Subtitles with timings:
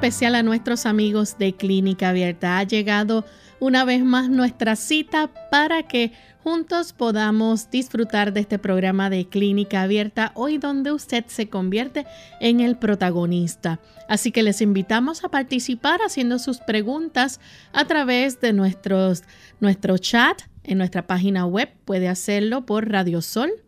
[0.00, 2.56] Especial a nuestros amigos de Clínica Abierta.
[2.56, 3.26] Ha llegado
[3.58, 9.82] una vez más nuestra cita para que juntos podamos disfrutar de este programa de Clínica
[9.82, 12.06] Abierta, hoy donde usted se convierte
[12.40, 13.78] en el protagonista.
[14.08, 17.38] Así que les invitamos a participar haciendo sus preguntas
[17.74, 19.24] a través de nuestros,
[19.60, 21.68] nuestro chat en nuestra página web.
[21.84, 23.60] Puede hacerlo por radiosol.org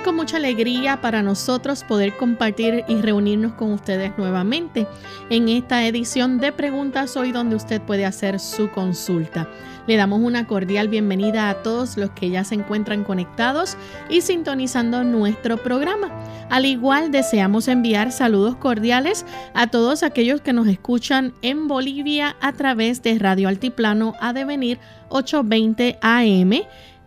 [0.00, 4.86] Es con mucha alegría para nosotros poder compartir y reunirnos con ustedes nuevamente
[5.28, 9.48] en esta edición de Preguntas Hoy donde usted puede hacer su consulta.
[9.86, 13.76] Le damos una cordial bienvenida a todos los que ya se encuentran conectados
[14.08, 16.10] y sintonizando nuestro programa.
[16.48, 22.52] Al igual deseamos enviar saludos cordiales a todos aquellos que nos escuchan en Bolivia a
[22.52, 24.78] través de Radio Altiplano a devenir
[25.10, 26.52] 820 AM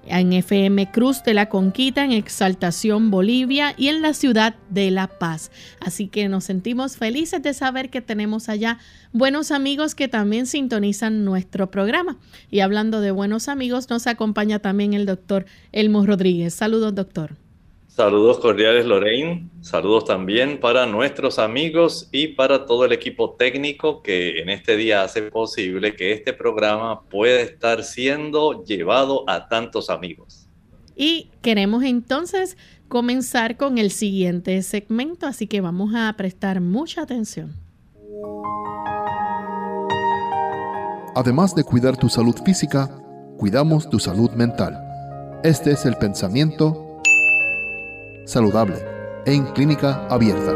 [0.08, 5.08] en FM Cruz de la Conquista, en Exaltación Bolivia y en la ciudad de La
[5.08, 5.52] Paz.
[5.80, 8.80] Así que nos sentimos felices de saber que tenemos allá
[9.12, 12.18] buenos amigos que también sintonizan nuestro programa.
[12.50, 16.54] Y hablando de buenos amigos, nos acompaña también el doctor Elmo Rodríguez.
[16.54, 17.43] Saludos, doctor.
[17.96, 24.42] Saludos cordiales Lorraine, saludos también para nuestros amigos y para todo el equipo técnico que
[24.42, 30.48] en este día hace posible que este programa pueda estar siendo llevado a tantos amigos.
[30.96, 37.54] Y queremos entonces comenzar con el siguiente segmento, así que vamos a prestar mucha atención.
[41.16, 42.90] Además de cuidar tu salud física,
[43.38, 44.80] cuidamos tu salud mental.
[45.44, 46.90] Este es el pensamiento
[48.26, 48.76] saludable
[49.26, 50.52] en clínica abierta.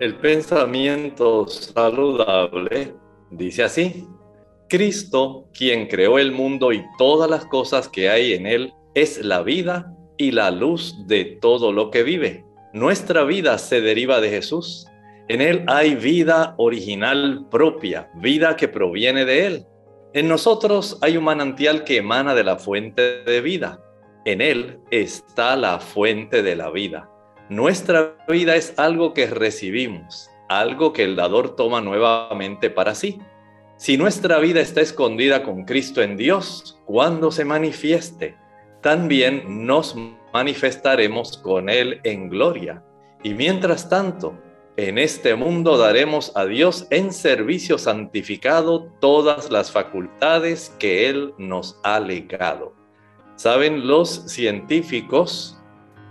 [0.00, 2.94] El pensamiento saludable
[3.30, 4.06] dice así,
[4.68, 9.42] Cristo, quien creó el mundo y todas las cosas que hay en él, es la
[9.42, 12.44] vida y la luz de todo lo que vive.
[12.72, 14.86] Nuestra vida se deriva de Jesús
[15.28, 19.66] en Él hay vida original propia, vida que proviene de Él.
[20.14, 23.78] En nosotros hay un manantial que emana de la fuente de vida.
[24.24, 27.10] En Él está la fuente de la vida.
[27.50, 33.20] Nuestra vida es algo que recibimos, algo que el dador toma nuevamente para sí.
[33.76, 38.34] Si nuestra vida está escondida con Cristo en Dios, cuando se manifieste,
[38.80, 39.94] también nos
[40.32, 42.82] manifestaremos con Él en gloria.
[43.22, 44.34] Y mientras tanto,
[44.78, 51.80] en este mundo daremos a Dios en servicio santificado todas las facultades que Él nos
[51.82, 52.72] ha legado.
[53.34, 55.58] Saben los científicos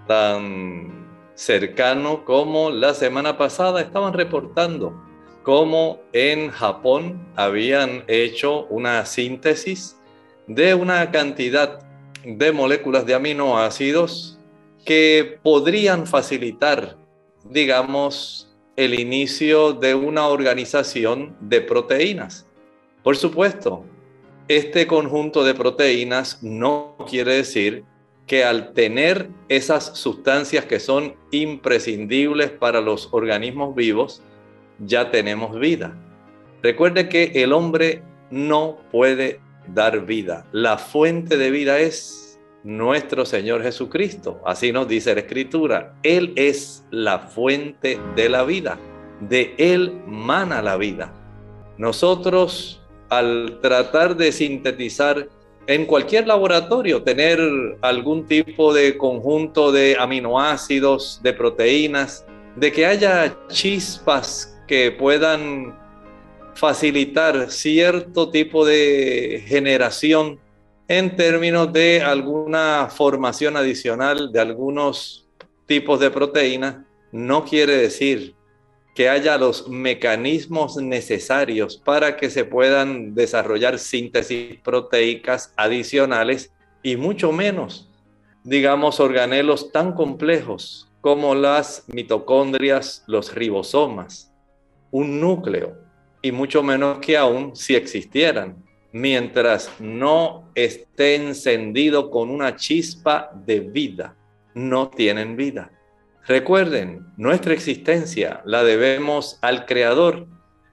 [0.05, 5.01] tan cercano como la semana pasada estaban reportando
[5.43, 9.97] cómo en Japón habían hecho una síntesis
[10.45, 11.79] de una cantidad
[12.25, 14.37] de moléculas de aminoácidos
[14.83, 16.97] que podrían facilitar,
[17.45, 18.46] digamos,
[18.77, 22.45] el inicio de una organización de proteínas.
[23.03, 23.83] Por supuesto,
[24.47, 27.83] este conjunto de proteínas no quiere decir
[28.27, 34.21] que al tener esas sustancias que son imprescindibles para los organismos vivos,
[34.79, 35.97] ya tenemos vida.
[36.61, 39.39] Recuerde que el hombre no puede
[39.73, 40.45] dar vida.
[40.51, 42.26] La fuente de vida es
[42.63, 44.41] nuestro Señor Jesucristo.
[44.45, 45.95] Así nos dice la Escritura.
[46.03, 48.77] Él es la fuente de la vida.
[49.21, 51.13] De Él mana la vida.
[51.77, 55.27] Nosotros, al tratar de sintetizar
[55.67, 57.39] en cualquier laboratorio, tener
[57.81, 62.25] algún tipo de conjunto de aminoácidos, de proteínas,
[62.55, 65.77] de que haya chispas que puedan
[66.55, 70.39] facilitar cierto tipo de generación
[70.87, 75.27] en términos de alguna formación adicional de algunos
[75.65, 76.77] tipos de proteínas,
[77.11, 78.35] no quiere decir
[78.95, 86.51] que haya los mecanismos necesarios para que se puedan desarrollar síntesis proteicas adicionales
[86.81, 87.91] y mucho menos,
[88.43, 94.33] digamos, organelos tan complejos como las mitocondrias, los ribosomas,
[94.89, 95.77] un núcleo,
[96.21, 103.59] y mucho menos que aún si existieran, mientras no esté encendido con una chispa de
[103.59, 104.15] vida,
[104.53, 105.71] no tienen vida.
[106.25, 110.27] Recuerden, nuestra existencia la debemos al Creador.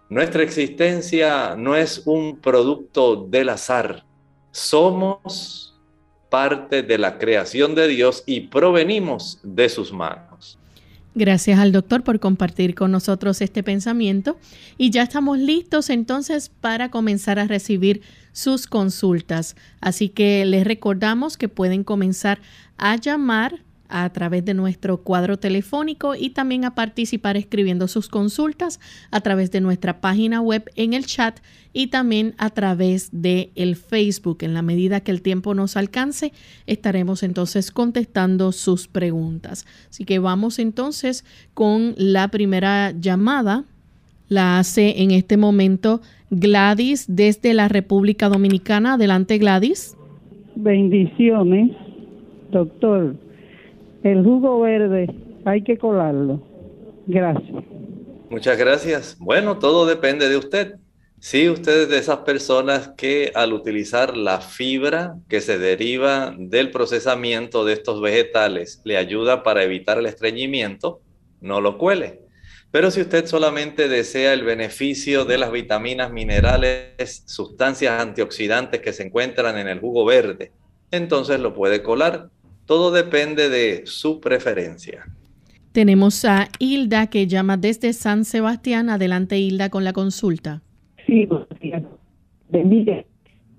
[0.08, 4.04] Nuestra existencia no es un producto del azar.
[4.50, 5.80] Somos
[6.28, 10.58] parte de la creación de Dios y provenimos de sus manos.
[11.16, 14.36] Gracias al doctor por compartir con nosotros este pensamiento
[14.76, 18.02] y ya estamos listos entonces para comenzar a recibir
[18.32, 19.54] sus consultas.
[19.80, 22.40] Así que les recordamos que pueden comenzar
[22.78, 28.80] a llamar a través de nuestro cuadro telefónico y también a participar escribiendo sus consultas
[29.10, 31.40] a través de nuestra página web en el chat
[31.72, 34.38] y también a través de el Facebook.
[34.42, 36.32] En la medida que el tiempo nos alcance,
[36.66, 39.66] estaremos entonces contestando sus preguntas.
[39.90, 43.64] Así que vamos entonces con la primera llamada.
[44.28, 46.00] La hace en este momento
[46.30, 48.94] Gladys desde la República Dominicana.
[48.94, 49.96] Adelante, Gladys.
[50.56, 51.70] Bendiciones,
[52.50, 53.16] doctor.
[54.04, 55.08] El jugo verde
[55.46, 56.42] hay que colarlo.
[57.06, 57.64] Gracias.
[58.28, 59.16] Muchas gracias.
[59.18, 60.74] Bueno, todo depende de usted.
[61.20, 66.70] Si usted es de esas personas que al utilizar la fibra que se deriva del
[66.70, 71.00] procesamiento de estos vegetales le ayuda para evitar el estreñimiento,
[71.40, 72.20] no lo cuele.
[72.70, 79.04] Pero si usted solamente desea el beneficio de las vitaminas, minerales, sustancias antioxidantes que se
[79.04, 80.52] encuentran en el jugo verde,
[80.90, 82.28] entonces lo puede colar
[82.66, 85.04] todo depende de su preferencia.
[85.72, 88.88] Tenemos a Hilda que llama desde San Sebastián.
[88.88, 90.62] Adelante, Hilda, con la consulta.
[91.06, 91.82] Sí, buenos días.
[92.48, 93.04] Bendiga.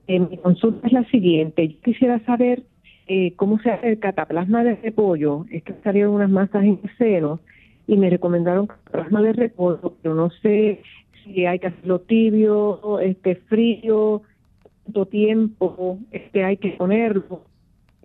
[0.07, 1.67] Eh, mi consulta es la siguiente.
[1.67, 2.63] Yo quisiera saber
[3.07, 5.45] eh, cómo se hace el cataplasma de repollo.
[5.51, 7.41] Es que salieron unas masas en seno
[7.87, 10.81] y me recomendaron cataplasma de repollo, pero no sé
[11.23, 14.21] si hay que hacerlo tibio, este frío,
[14.83, 17.41] cuánto tiempo este hay que ponerlo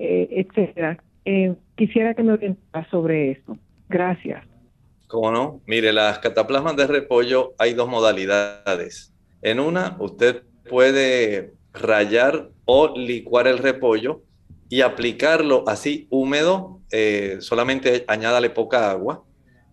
[0.01, 0.99] eh, etcétera.
[1.27, 3.59] Eh, quisiera que me orientara sobre eso.
[3.89, 4.43] Gracias.
[5.07, 5.61] ¿Cómo no?
[5.67, 9.13] Mire, las cataplasmas de repollo hay dos modalidades.
[9.43, 14.23] En una, usted puede rayar o licuar el repollo
[14.71, 19.25] y aplicarlo así húmedo, eh, solamente añádale poca agua.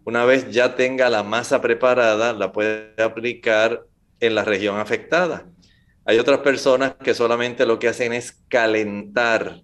[0.03, 3.83] Una vez ya tenga la masa preparada, la puede aplicar
[4.19, 5.45] en la región afectada.
[6.03, 9.61] Hay otras personas que solamente lo que hacen es calentar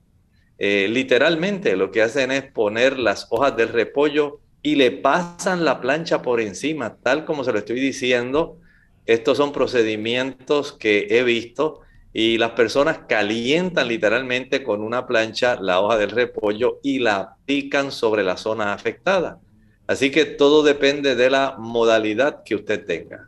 [0.57, 5.81] eh, literalmente lo que hacen es poner las hojas del repollo y le pasan la
[5.81, 8.57] plancha por encima, tal como se lo estoy diciendo.
[9.05, 11.81] Estos son procedimientos que he visto
[12.13, 17.91] y las personas calientan literalmente con una plancha la hoja del repollo y la pican
[17.91, 19.39] sobre la zona afectada.
[19.87, 23.27] Así que todo depende de la modalidad que usted tenga.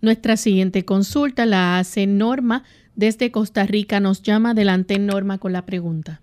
[0.00, 4.00] Nuestra siguiente consulta la hace Norma desde Costa Rica.
[4.00, 6.22] Nos llama adelante Norma con la pregunta.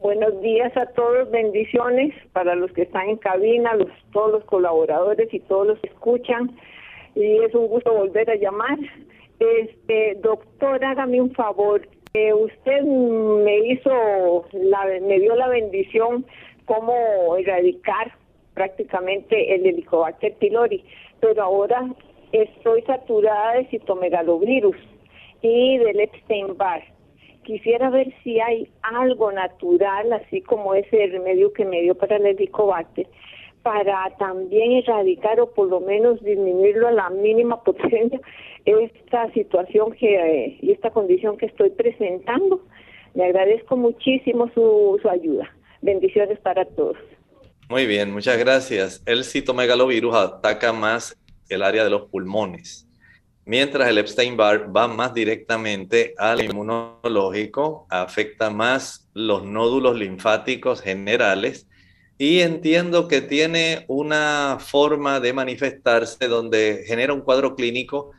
[0.00, 5.28] Buenos días a todos, bendiciones para los que están en cabina, los, todos los colaboradores
[5.34, 6.56] y todos los que escuchan.
[7.16, 8.78] Y es un gusto volver a llamar.
[9.40, 11.82] Este, doctor, hágame un favor.
[12.14, 16.24] Eh, usted me hizo, la, me dio la bendición
[16.64, 18.12] cómo erradicar
[18.54, 20.84] prácticamente el Helicobacter pylori,
[21.18, 21.88] pero ahora
[22.30, 24.76] estoy saturada de citomegalovirus
[25.42, 26.97] y del Epstein-Barr
[27.48, 32.26] quisiera ver si hay algo natural, así como ese remedio que me dio para el
[32.26, 33.06] helicobacter,
[33.62, 38.20] para también erradicar o por lo menos disminuirlo a la mínima potencia
[38.66, 42.60] esta situación que, eh, y esta condición que estoy presentando.
[43.14, 45.48] Le agradezco muchísimo su, su ayuda.
[45.80, 46.98] Bendiciones para todos.
[47.70, 49.02] Muy bien, muchas gracias.
[49.06, 52.87] El citomegalovirus ataca más el área de los pulmones
[53.48, 61.66] mientras el Epstein-Barr va más directamente al inmunológico, afecta más los nódulos linfáticos generales
[62.18, 68.10] y entiendo que tiene una forma de manifestarse donde genera un cuadro clínico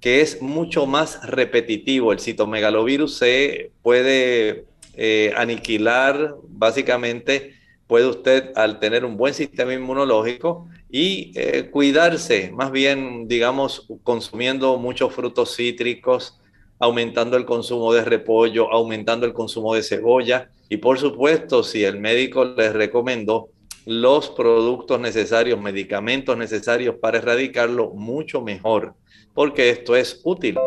[0.00, 2.12] que es mucho más repetitivo.
[2.12, 7.54] El citomegalovirus se puede eh, aniquilar, básicamente
[7.88, 14.76] puede usted al tener un buen sistema inmunológico y eh, cuidarse, más bien, digamos, consumiendo
[14.78, 16.38] muchos frutos cítricos,
[16.78, 22.00] aumentando el consumo de repollo, aumentando el consumo de cebolla y por supuesto, si el
[22.00, 23.50] médico les recomendó
[23.84, 28.94] los productos necesarios, medicamentos necesarios para erradicarlo, mucho mejor,
[29.32, 30.58] porque esto es útil.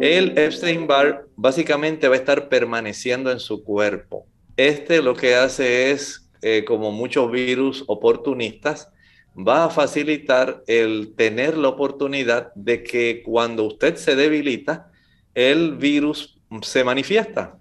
[0.00, 4.26] El Epstein-Barr básicamente va a estar permaneciendo en su cuerpo.
[4.56, 8.88] Este lo que hace es, eh, como muchos virus oportunistas,
[9.36, 14.90] va a facilitar el tener la oportunidad de que cuando usted se debilita,
[15.34, 17.58] el virus se manifiesta.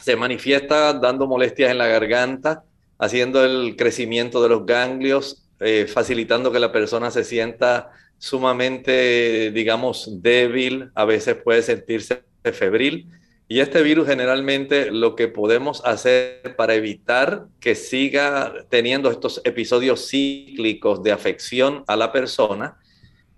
[0.00, 2.64] Se manifiesta dando molestias en la garganta,
[2.98, 10.22] haciendo el crecimiento de los ganglios, eh, facilitando que la persona se sienta sumamente, digamos,
[10.22, 12.22] débil, a veces puede sentirse
[12.52, 13.08] febril.
[13.50, 20.10] Y este virus generalmente lo que podemos hacer para evitar que siga teniendo estos episodios
[20.10, 22.78] cíclicos de afección a la persona,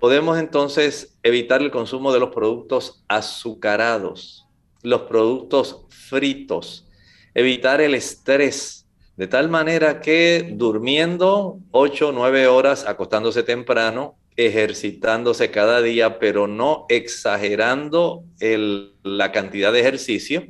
[0.01, 4.49] podemos entonces evitar el consumo de los productos azucarados,
[4.83, 6.89] los productos fritos,
[7.33, 15.51] evitar el estrés, de tal manera que durmiendo 8 o 9 horas, acostándose temprano, ejercitándose
[15.51, 18.25] cada día, pero no exagerando
[19.03, 20.47] la cantidad de ejercicio,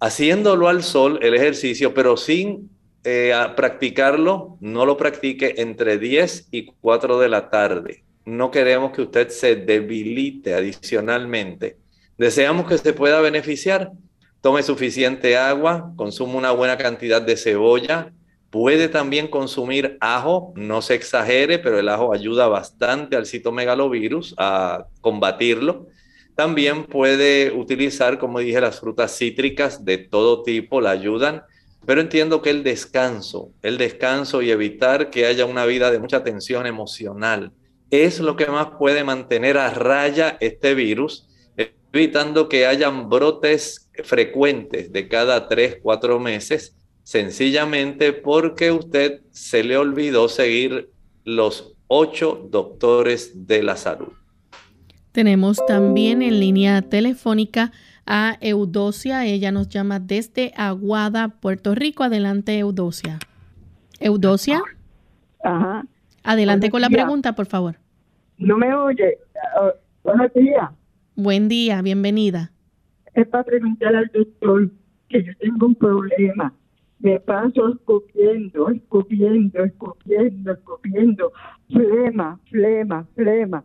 [0.00, 2.70] haciéndolo al sol el ejercicio, pero sin
[3.04, 8.04] eh, practicarlo, no lo practique entre 10 y 4 de la tarde.
[8.24, 11.76] No queremos que usted se debilite adicionalmente.
[12.18, 13.92] Deseamos que se pueda beneficiar.
[14.40, 18.12] Tome suficiente agua, consuma una buena cantidad de cebolla,
[18.50, 24.86] Puede también consumir ajo, no se exagere, pero el ajo ayuda bastante al citomegalovirus a
[25.02, 25.88] combatirlo.
[26.34, 31.42] También puede utilizar, como dije, las frutas cítricas de todo tipo, la ayudan,
[31.84, 36.24] pero entiendo que el descanso, el descanso y evitar que haya una vida de mucha
[36.24, 37.52] tensión emocional,
[37.90, 41.28] es lo que más puede mantener a raya este virus,
[41.92, 46.77] evitando que hayan brotes frecuentes de cada tres, cuatro meses
[47.08, 50.90] sencillamente porque usted se le olvidó seguir
[51.24, 54.12] los ocho doctores de la salud.
[55.12, 57.72] Tenemos también en línea telefónica
[58.06, 59.24] a Eudosia.
[59.24, 62.04] Ella nos llama desde Aguada, Puerto Rico.
[62.04, 63.18] Adelante, Eudosia.
[64.00, 64.60] Eudosia.
[65.42, 65.86] Ajá.
[66.24, 67.76] Adelante con la pregunta, por favor.
[68.36, 69.16] No me oye.
[69.58, 69.70] Uh,
[70.04, 70.68] buenos días.
[71.16, 72.52] Buen día, bienvenida.
[73.14, 74.70] Es para preguntar al doctor
[75.08, 76.52] que yo tengo un problema
[77.00, 81.32] me paso escupiendo, escupiendo, escupiendo, escupiendo,
[81.68, 83.64] flema, flema, flema.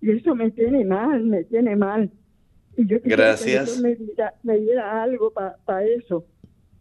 [0.00, 2.10] Y eso me tiene mal, me tiene mal.
[2.76, 3.80] Y yo Gracias.
[3.82, 3.96] Que
[4.42, 6.24] me, diera, algo para eso.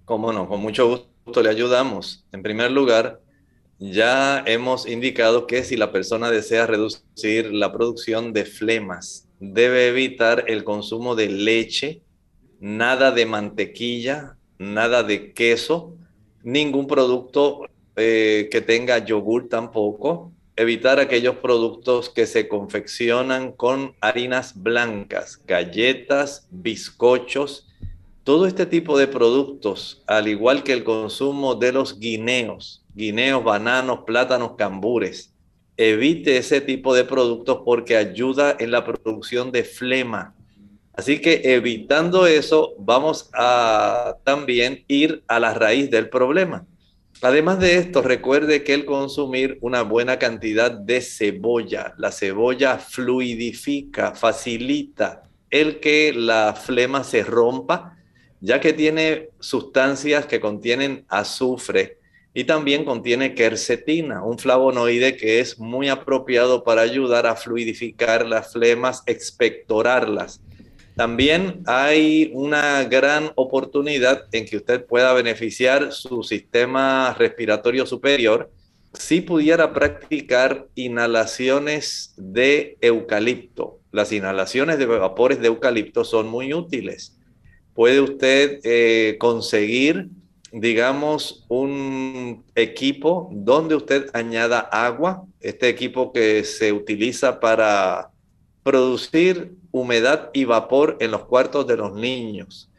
[0.06, 0.88] Cómo no, con mucho
[1.26, 2.26] gusto le ayudamos.
[2.32, 3.20] En primer lugar,
[3.80, 10.46] ya hemos indicado que si la persona desea reducir la producción de flemas, debe evitar
[10.48, 12.04] el consumo de leche,
[12.60, 15.96] nada de mantequilla, nada de queso,
[16.44, 17.62] ningún producto
[17.96, 26.48] eh, que tenga yogur tampoco, evitar aquellos productos que se confeccionan con harinas blancas, galletas,
[26.52, 27.68] bizcochos,
[28.26, 34.02] todo este tipo de productos, al igual que el consumo de los guineos, guineos, bananos,
[34.06, 35.34] plátanos, cambures.
[35.78, 40.36] Evite ese tipo de productos porque ayuda en la producción de flema,
[41.00, 46.68] Así que evitando eso, vamos a también ir a la raíz del problema.
[47.22, 54.14] Además de esto, recuerde que el consumir una buena cantidad de cebolla, la cebolla fluidifica,
[54.14, 57.98] facilita el que la flema se rompa,
[58.42, 62.00] ya que tiene sustancias que contienen azufre
[62.34, 68.52] y también contiene quercetina, un flavonoide que es muy apropiado para ayudar a fluidificar las
[68.52, 70.42] flemas, expectorarlas.
[71.00, 78.52] También hay una gran oportunidad en que usted pueda beneficiar su sistema respiratorio superior
[78.92, 83.80] si pudiera practicar inhalaciones de eucalipto.
[83.94, 87.18] Las inhalaciones de vapores de eucalipto son muy útiles.
[87.74, 90.10] Puede usted eh, conseguir,
[90.52, 98.10] digamos, un equipo donde usted añada agua, este equipo que se utiliza para
[98.64, 102.70] producir humedad y vapor en los cuartos de los niños.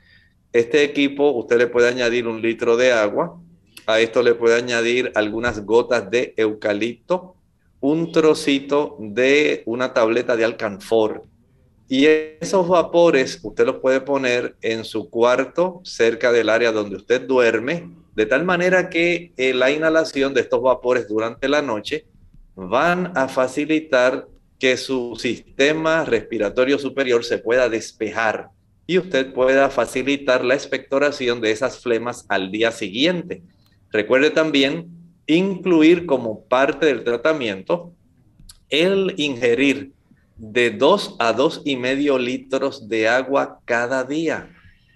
[0.52, 3.40] Este equipo usted le puede añadir un litro de agua,
[3.86, 7.36] a esto le puede añadir algunas gotas de eucalipto,
[7.80, 11.24] un trocito de una tableta de alcanfor.
[11.88, 17.26] Y esos vapores usted los puede poner en su cuarto, cerca del área donde usted
[17.26, 22.06] duerme, de tal manera que eh, la inhalación de estos vapores durante la noche
[22.54, 24.28] van a facilitar
[24.60, 28.50] que su sistema respiratorio superior se pueda despejar
[28.86, 33.42] y usted pueda facilitar la expectoración de esas flemas al día siguiente.
[33.90, 34.88] Recuerde también
[35.26, 37.94] incluir como parte del tratamiento
[38.68, 39.92] el ingerir
[40.36, 44.50] de 2 a dos y medio litros de agua cada día.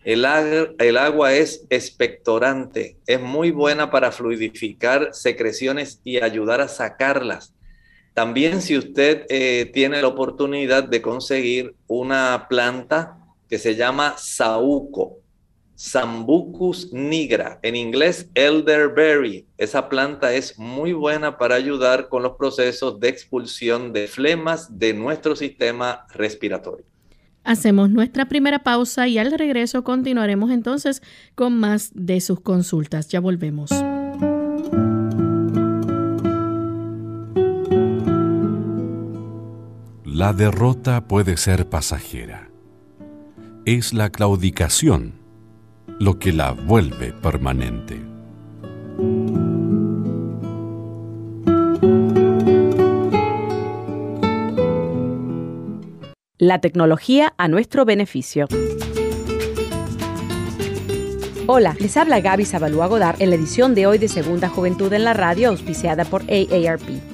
[0.04, 7.53] El, agua es expectorante, es muy buena para fluidificar secreciones y ayudar a sacarlas.
[8.14, 13.18] También si usted eh, tiene la oportunidad de conseguir una planta
[13.48, 15.18] que se llama saúco,
[15.74, 19.44] Sambucus nigra, en inglés elderberry.
[19.58, 24.94] Esa planta es muy buena para ayudar con los procesos de expulsión de flemas de
[24.94, 26.86] nuestro sistema respiratorio.
[27.42, 31.02] Hacemos nuestra primera pausa y al regreso continuaremos entonces
[31.34, 33.08] con más de sus consultas.
[33.08, 33.70] Ya volvemos.
[40.14, 42.48] La derrota puede ser pasajera.
[43.64, 45.14] Es la claudicación
[45.98, 48.00] lo que la vuelve permanente.
[56.38, 58.46] La tecnología a nuestro beneficio.
[61.48, 65.02] Hola, les habla Gaby Zabalúa Godard en la edición de hoy de Segunda Juventud en
[65.02, 67.13] la Radio, auspiciada por AARP.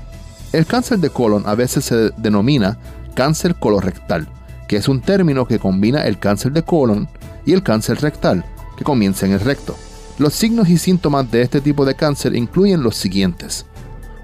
[0.53, 2.77] El cáncer de colon a veces se denomina
[3.15, 4.27] cáncer colorectal,
[4.67, 7.07] que es un término que combina el cáncer de colon
[7.45, 8.45] y el cáncer rectal,
[8.77, 9.75] que comienza en el recto.
[10.19, 13.65] Los signos y síntomas de este tipo de cáncer incluyen los siguientes.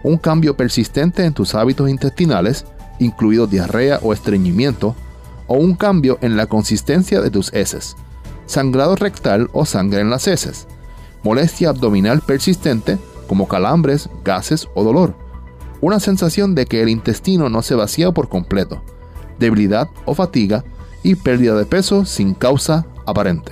[0.04, 2.66] Un cambio persistente en tus hábitos intestinales,
[3.00, 4.96] incluido diarrea o estreñimiento,
[5.48, 7.96] o un cambio en la consistencia de tus heces,
[8.46, 10.68] sangrado rectal o sangre en las heces,
[11.24, 15.16] molestia abdominal persistente, como calambres, gases o dolor,
[15.82, 18.84] una sensación de que el intestino no se vacía por completo,
[19.40, 20.64] debilidad o fatiga
[21.02, 23.52] y pérdida de peso sin causa aparente.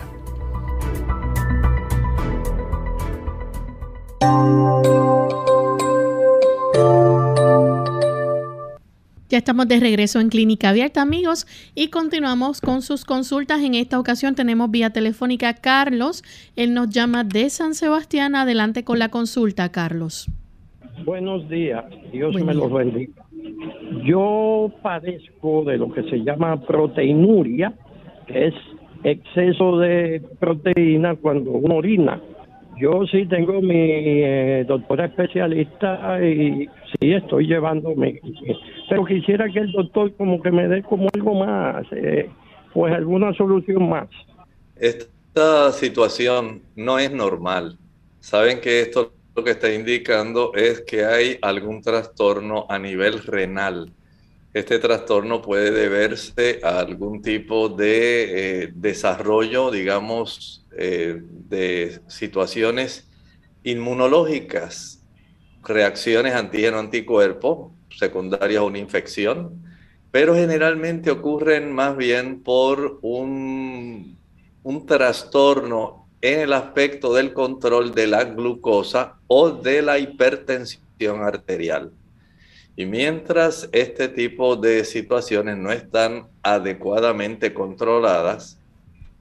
[9.31, 13.61] Ya estamos de regreso en Clínica Abierta, amigos, y continuamos con sus consultas.
[13.61, 16.21] En esta ocasión tenemos vía telefónica a Carlos.
[16.57, 18.35] Él nos llama de San Sebastián.
[18.35, 20.29] Adelante con la consulta, Carlos.
[21.05, 21.85] Buenos días.
[22.11, 23.23] Dios me los bendiga.
[24.03, 27.73] Yo padezco de lo que se llama proteinuria,
[28.27, 28.53] que es
[29.05, 32.19] exceso de proteína cuando uno orina.
[32.81, 36.67] Yo sí tengo mi eh, doctora especialista y
[36.99, 38.19] sí estoy llevando mi,
[38.89, 42.27] pero quisiera que el doctor como que me dé como algo más, eh,
[42.73, 44.09] pues alguna solución más.
[44.75, 47.77] Esta situación no es normal.
[48.19, 53.91] Saben que esto lo que está indicando es que hay algún trastorno a nivel renal.
[54.53, 63.09] Este trastorno puede deberse a algún tipo de eh, desarrollo, digamos, eh, de situaciones
[63.63, 65.05] inmunológicas,
[65.63, 69.63] reacciones antígeno-anticuerpo secundarias a una infección,
[70.11, 74.17] pero generalmente ocurren más bien por un,
[74.63, 81.93] un trastorno en el aspecto del control de la glucosa o de la hipertensión arterial.
[82.81, 88.59] Y mientras este tipo de situaciones no están adecuadamente controladas,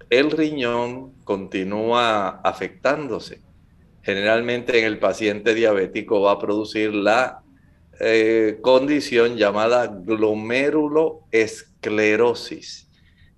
[0.09, 3.43] el riñón continúa afectándose.
[4.01, 7.43] Generalmente en el paciente diabético va a producir la
[8.01, 12.89] eh, condición llamada glomeruloesclerosis.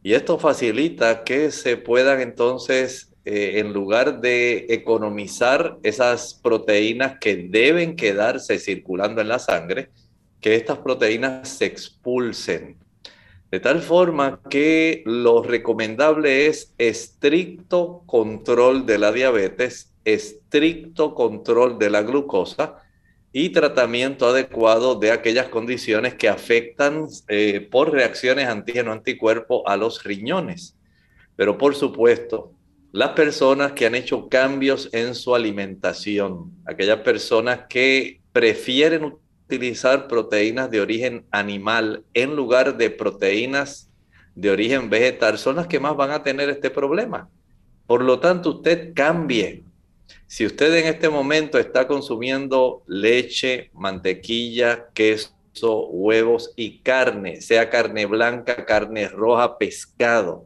[0.04, 7.34] Y esto facilita que se puedan entonces, eh, en lugar de economizar esas proteínas que
[7.34, 9.90] deben quedarse circulando en la sangre,
[10.42, 12.76] que estas proteínas se expulsen
[13.52, 21.90] de tal forma que lo recomendable es estricto control de la diabetes, estricto control de
[21.90, 22.78] la glucosa
[23.30, 30.74] y tratamiento adecuado de aquellas condiciones que afectan eh, por reacciones antígeno-anticuerpo a los riñones.
[31.36, 32.54] Pero por supuesto,
[32.90, 39.14] las personas que han hecho cambios en su alimentación, aquellas personas que prefieren
[39.52, 43.90] utilizar proteínas de origen animal en lugar de proteínas
[44.34, 47.28] de origen vegetal son las que más van a tener este problema.
[47.86, 49.64] Por lo tanto, usted cambie.
[50.26, 58.06] Si usted en este momento está consumiendo leche, mantequilla, queso, huevos y carne, sea carne
[58.06, 60.44] blanca, carne roja, pescado,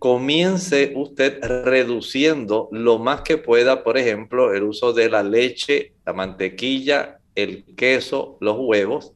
[0.00, 6.12] comience usted reduciendo lo más que pueda, por ejemplo, el uso de la leche, la
[6.12, 9.12] mantequilla, el queso, los huevos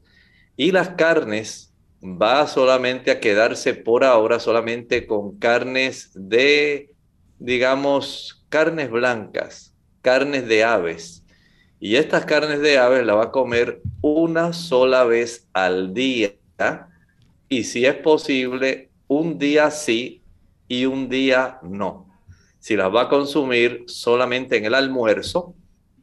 [0.55, 6.93] y las carnes va solamente a quedarse por ahora solamente con carnes de,
[7.39, 11.23] digamos, carnes blancas, carnes de aves.
[11.79, 16.33] Y estas carnes de aves la va a comer una sola vez al día
[17.49, 20.23] y si es posible, un día sí
[20.67, 22.09] y un día no.
[22.59, 25.55] Si las va a consumir solamente en el almuerzo,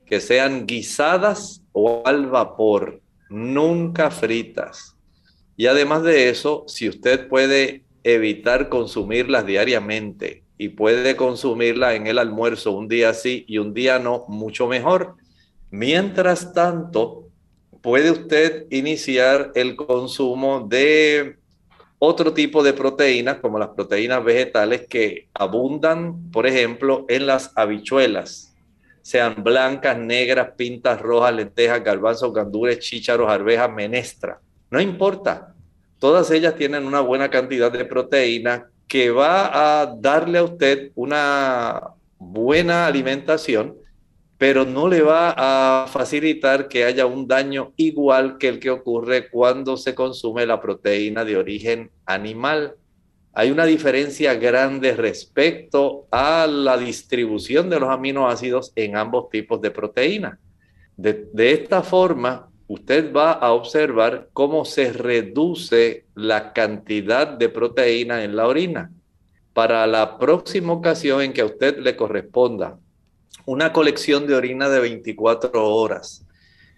[0.06, 4.96] que sean guisadas o al vapor, nunca fritas.
[5.56, 12.18] Y además de eso, si usted puede evitar consumirlas diariamente y puede consumirla en el
[12.18, 15.16] almuerzo un día sí y un día no, mucho mejor.
[15.70, 17.26] Mientras tanto,
[17.83, 21.37] puede usted iniciar el consumo de
[21.98, 28.49] otro tipo de proteínas, como las proteínas vegetales que abundan, por ejemplo, en las habichuelas
[29.02, 34.40] sean blancas, negras, pintas rojas, lentejas, garbanzos, gandules, chícharos, arvejas, menestra.
[34.70, 35.54] No importa.
[35.98, 41.80] Todas ellas tienen una buena cantidad de proteína que va a darle a usted una
[42.18, 43.76] buena alimentación,
[44.38, 49.30] pero no le va a facilitar que haya un daño igual que el que ocurre
[49.30, 52.76] cuando se consume la proteína de origen animal
[53.33, 59.71] hay una diferencia grande respecto a la distribución de los aminoácidos en ambos tipos de
[59.71, 60.40] proteína.
[60.97, 68.37] De, esta forma, usted va a observar cómo se reduce la cantidad de proteína en
[68.37, 68.90] la orina.
[69.55, 72.79] Para la próxima ocasión en que a usted le corresponda
[73.47, 76.27] una colección de orina de 24 horas,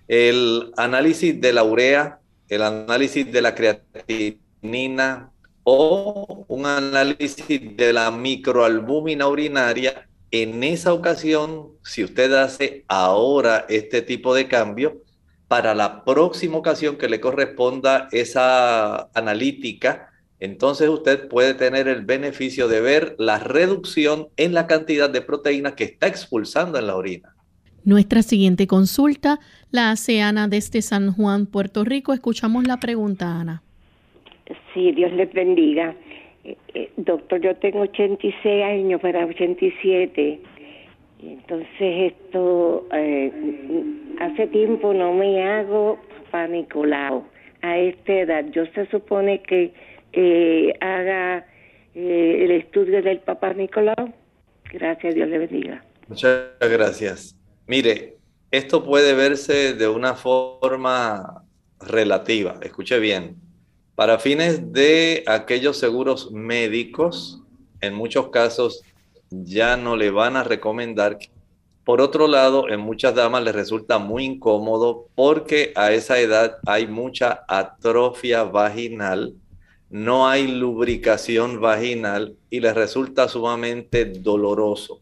[0.06, 5.31] el análisis de la urea, el análisis de la creatinina,
[5.64, 10.08] o un análisis de la microalbúmina urinaria.
[10.30, 15.02] En esa ocasión, si usted hace ahora este tipo de cambio,
[15.48, 20.08] para la próxima ocasión que le corresponda esa analítica,
[20.40, 25.74] entonces usted puede tener el beneficio de ver la reducción en la cantidad de proteínas
[25.74, 27.36] que está expulsando en la orina.
[27.84, 32.12] Nuestra siguiente consulta la hace Ana desde San Juan, Puerto Rico.
[32.12, 33.62] Escuchamos la pregunta, Ana.
[34.72, 35.94] Sí, Dios les bendiga.
[36.44, 40.40] Eh, eh, doctor, yo tengo 86 años para 87.
[41.22, 43.32] Entonces esto, eh,
[44.20, 47.24] hace tiempo no me hago Papá Nicolau
[47.62, 48.44] a esta edad.
[48.50, 49.72] Yo se supone que
[50.80, 51.46] haga
[51.94, 54.12] el estudio del Papá Nicolau.
[54.72, 55.84] Gracias, Dios le bendiga.
[56.08, 57.38] Muchas gracias.
[57.66, 58.16] Mire,
[58.50, 61.44] esto puede verse de una forma
[61.80, 63.36] relativa, escuche bien.
[64.02, 67.40] Para fines de aquellos seguros médicos,
[67.80, 68.82] en muchos casos
[69.30, 71.20] ya no le van a recomendar.
[71.84, 76.88] Por otro lado, en muchas damas les resulta muy incómodo porque a esa edad hay
[76.88, 79.36] mucha atrofia vaginal,
[79.88, 85.00] no hay lubricación vaginal y les resulta sumamente doloroso.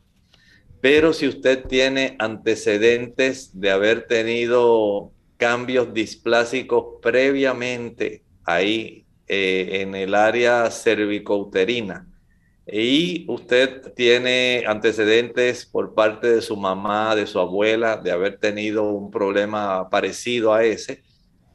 [0.83, 10.15] Pero si usted tiene antecedentes de haber tenido cambios displásicos previamente ahí eh, en el
[10.15, 12.07] área cervicouterina.
[12.67, 18.91] Y usted tiene antecedentes por parte de su mamá, de su abuela, de haber tenido
[18.91, 21.03] un problema parecido a ese,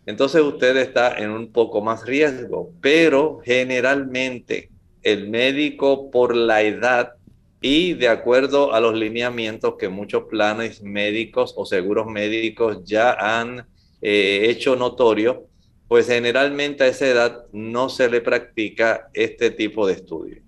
[0.05, 4.69] entonces usted está en un poco más riesgo, pero generalmente
[5.01, 7.13] el médico por la edad
[7.59, 13.67] y de acuerdo a los lineamientos que muchos planes médicos o seguros médicos ya han
[14.01, 15.47] eh, hecho notorio,
[15.95, 20.41] pues generalmente a esa edad no se le practica este tipo de estudio.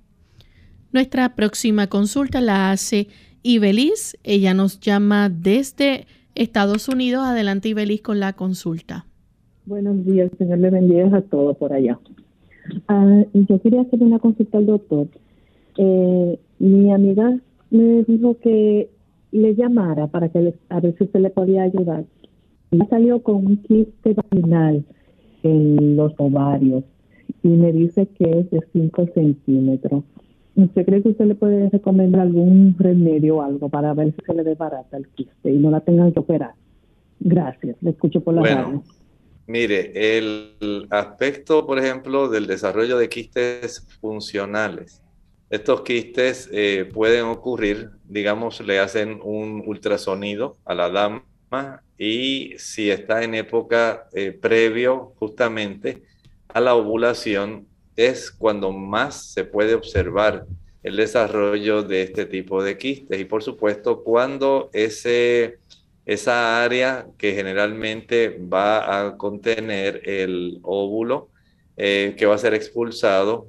[0.92, 3.08] Nuestra próxima consulta la hace
[3.44, 4.18] Ibelis.
[4.26, 6.06] Ella nos llama desde
[6.36, 7.24] Estados Unidos.
[7.24, 9.06] Adelante, Ibelis, con la consulta.
[9.66, 11.98] Buenos días, Señor le bendiga a todos por allá.
[12.90, 15.08] Ah, yo quería hacer una consulta al doctor.
[15.78, 18.90] Eh, mi amiga me dijo que
[19.32, 22.04] le llamara para que a ver si usted le podía ayudar.
[22.72, 24.84] Ella salió con un quiste vaginal
[25.44, 26.84] en los ovarios
[27.44, 30.04] y me dice que es de 5 centímetros.
[30.56, 34.34] ¿Usted cree que usted le puede recomendar algún remedio o algo para ver si se
[34.34, 36.54] le desbarata el quiste y no la tengan que operar?
[37.20, 38.84] Gracias, le escucho por la bueno,
[39.46, 45.02] Mire, el aspecto, por ejemplo, del desarrollo de quistes funcionales.
[45.50, 51.24] Estos quistes eh, pueden ocurrir, digamos, le hacen un ultrasonido a la dama
[51.98, 56.04] y si está en época eh, previo justamente
[56.48, 60.46] a la ovulación, es cuando más se puede observar
[60.84, 63.20] el desarrollo de este tipo de quistes.
[63.20, 65.60] Y por supuesto, cuando ese,
[66.06, 71.30] esa área que generalmente va a contener el óvulo,
[71.76, 73.48] eh, que va a ser expulsado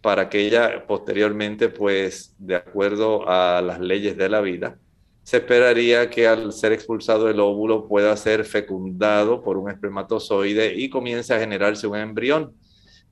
[0.00, 4.78] para que ella posteriormente, pues, de acuerdo a las leyes de la vida,
[5.30, 10.90] se esperaría que al ser expulsado el óvulo pueda ser fecundado por un espermatozoide y
[10.90, 12.52] comience a generarse un embrión.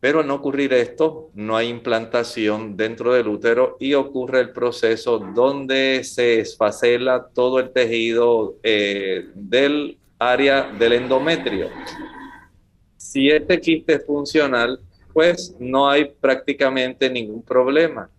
[0.01, 5.21] Pero al no ocurrir esto, no hay implantación dentro del útero y ocurre el proceso
[5.33, 11.69] donde se esfacela todo el tejido eh, del área del endometrio.
[12.97, 14.81] Si este quiste es funcional,
[15.13, 18.11] pues no hay prácticamente ningún problema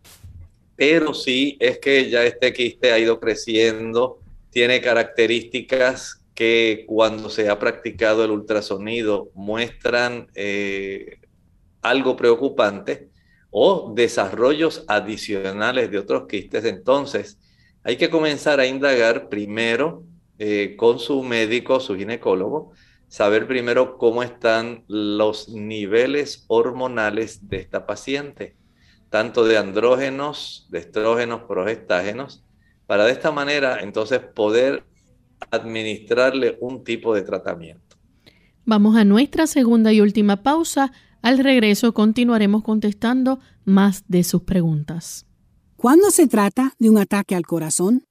[0.80, 7.50] pero sí es que ya este quiste ha ido creciendo, tiene características que cuando se
[7.50, 11.20] ha practicado el ultrasonido muestran eh,
[11.82, 13.10] algo preocupante
[13.52, 16.64] o desarrollos adicionales de otros quistes.
[16.64, 17.38] Entonces,
[17.84, 20.06] hay que comenzar a indagar primero
[20.38, 22.72] eh, con su médico, su ginecólogo,
[23.10, 28.56] saber primero cómo están los niveles hormonales de esta paciente
[29.10, 32.44] tanto de andrógenos, de estrógenos, progestágenos,
[32.86, 34.84] para de esta manera entonces poder
[35.52, 37.98] administrarle un tipo de tratamiento.
[38.66, 40.92] Vamos a nuestra segunda y última pausa.
[41.22, 45.26] Al regreso continuaremos contestando más de sus preguntas.
[45.76, 48.04] ¿Cuándo se trata de un ataque al corazón?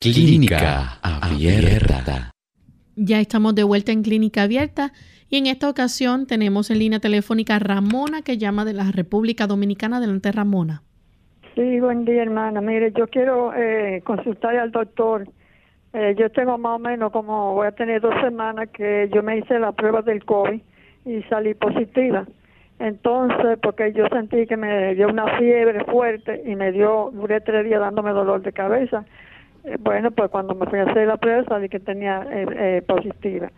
[0.00, 2.30] Clínica Abierta.
[2.96, 4.94] Ya estamos de vuelta en Clínica Abierta
[5.28, 9.46] y en esta ocasión tenemos en línea telefónica a Ramona que llama de la República
[9.46, 9.98] Dominicana.
[9.98, 10.82] Adelante, Ramona.
[11.54, 12.62] Sí, buen día, hermana.
[12.62, 15.28] Mire, yo quiero eh, consultar al doctor.
[15.92, 19.36] Eh, yo tengo más o menos como voy a tener dos semanas que yo me
[19.36, 20.60] hice la prueba del COVID
[21.04, 22.26] y salí positiva.
[22.78, 27.66] Entonces, porque yo sentí que me dio una fiebre fuerte y me dio, duré tres
[27.66, 29.04] días dándome dolor de cabeza.
[29.64, 32.82] Eh, bueno, pues cuando me fui a hacer la prueba salí que tenía eh, eh,
[32.88, 33.50] positiva.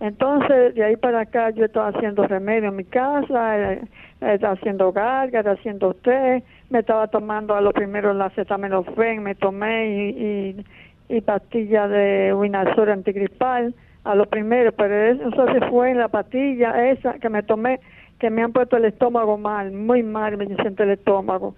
[0.00, 3.78] Entonces, de ahí para acá yo estaba haciendo remedio en mi casa,
[4.20, 9.88] estaba haciendo gárgaras, haciendo té, me estaba tomando a lo primero la acetaminofén, me tomé
[9.88, 10.64] y,
[11.08, 16.90] y, pastilla de Winazor antigripal, a lo primero, pero eso se fue en la pastilla
[16.90, 17.80] esa que me tomé,
[18.18, 21.54] que me han puesto el estómago mal, muy mal me siento el estómago.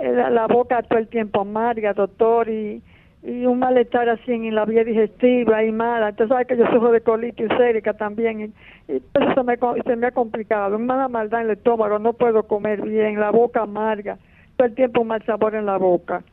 [0.00, 2.80] La, la boca todo el tiempo amarga, doctor, y
[3.22, 6.08] y un malestar así en la vía digestiva y mala.
[6.08, 8.52] Entonces, sabes que yo sufro de colitis usérica también y,
[8.88, 10.76] eso se me, se me ha complicado.
[10.76, 14.18] Una maldad en el estómago, no puedo comer bien, la boca amarga,
[14.56, 16.24] todo el tiempo un mal sabor en la boca.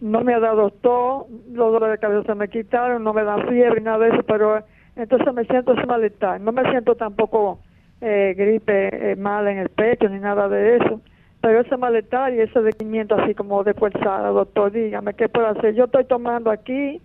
[0.00, 3.38] No me ha dado tos, los dolores de cabeza se me quitaron, no me da
[3.46, 4.64] fiebre, nada de eso, pero
[4.96, 6.40] entonces me siento ese malestar.
[6.40, 7.60] No me siento tampoco
[8.00, 11.00] eh, gripe eh, mala en el pecho ni nada de eso
[11.44, 15.74] pero ese malestar y ese dequimiento así como de fuerza, doctor, dígame, ¿qué puedo hacer?
[15.74, 17.02] Yo estoy tomando aquí,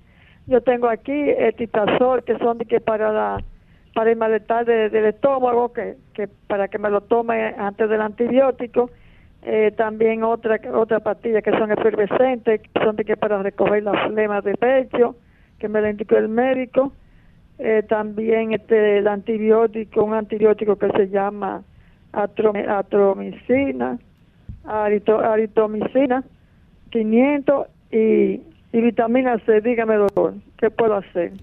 [0.47, 3.43] yo tengo aquí etitazol, que son de que para la
[3.93, 8.91] para el malestar del estómago, que, que para que me lo tome antes del antibiótico,
[9.41, 14.07] eh, también otra otra pastilla que son efervescentes, que son de que para recoger las
[14.07, 15.17] flemas de pecho,
[15.59, 16.93] que me lo indicó el médico,
[17.57, 21.61] eh, también este el antibiótico, un antibiótico que se llama
[22.13, 23.99] atromicina,
[24.65, 26.23] aritomicina,
[26.91, 28.41] 500 y,
[28.71, 29.61] vitamina C.
[29.61, 31.33] Dígame, doctor, ¿qué puedo hacer?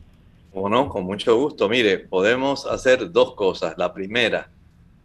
[0.53, 1.69] Bueno, con mucho gusto.
[1.69, 3.75] Mire, podemos hacer dos cosas.
[3.77, 4.49] La primera,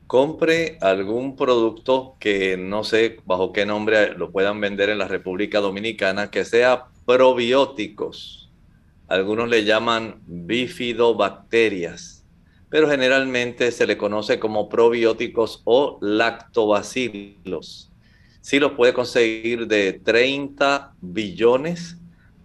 [0.07, 5.59] compre algún producto que no sé bajo qué nombre lo puedan vender en la República
[5.59, 8.49] Dominicana, que sea probióticos.
[9.07, 12.25] Algunos le llaman bifidobacterias,
[12.69, 17.90] pero generalmente se le conoce como probióticos o lactobacilos
[18.41, 21.97] si los puede conseguir de 30 billones.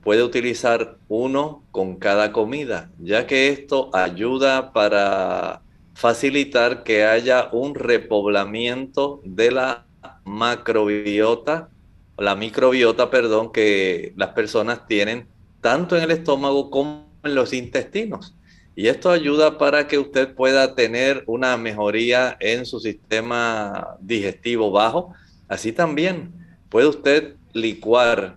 [0.03, 5.63] Puede utilizar uno con cada comida, ya que esto ayuda para
[5.95, 9.87] facilitar que haya un repoblamiento de la
[10.25, 11.71] macrobiota,
[12.19, 15.27] la microbiota, perdón, que las personas tienen
[15.61, 18.37] tanto en el estómago como en los intestinos.
[18.77, 25.15] Y esto ayuda para que usted pueda tener una mejoría en su sistema digestivo bajo,
[25.49, 26.33] Así también
[26.69, 28.37] puede usted licuar,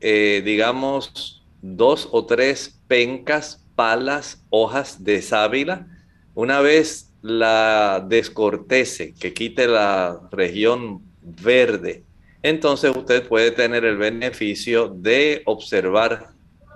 [0.00, 5.86] eh, digamos, dos o tres pencas, palas, hojas de sábila.
[6.34, 12.04] Una vez la descortece, que quite la región verde,
[12.42, 16.28] entonces usted puede tener el beneficio de observar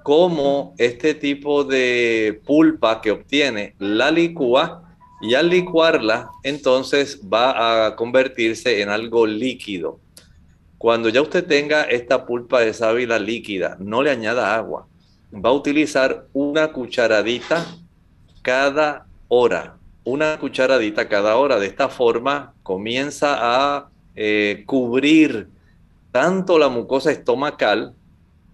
[0.02, 4.91] cómo este tipo de pulpa que obtiene la licúa
[5.22, 10.00] y al licuarla, entonces va a convertirse en algo líquido.
[10.78, 14.88] Cuando ya usted tenga esta pulpa de sábila líquida, no le añada agua.
[15.32, 17.64] Va a utilizar una cucharadita
[18.42, 19.76] cada hora.
[20.02, 21.60] Una cucharadita cada hora.
[21.60, 25.46] De esta forma comienza a eh, cubrir
[26.10, 27.94] tanto la mucosa estomacal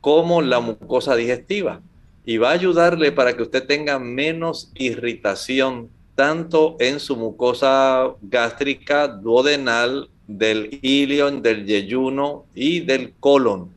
[0.03, 1.81] como la mucosa digestiva.
[2.27, 5.89] Y va a ayudarle para que usted tenga menos irritación
[6.19, 13.71] tanto en su mucosa gástrica, duodenal, del ilion, del yeyuno y del colon.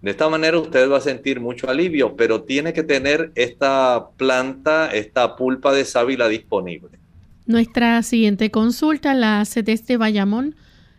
[0.00, 4.90] De esta manera usted va a sentir mucho alivio, pero tiene que tener esta planta,
[4.92, 6.90] esta pulpa de sábila disponible.
[7.46, 10.54] Nuestra siguiente consulta la hace desde Bayamón,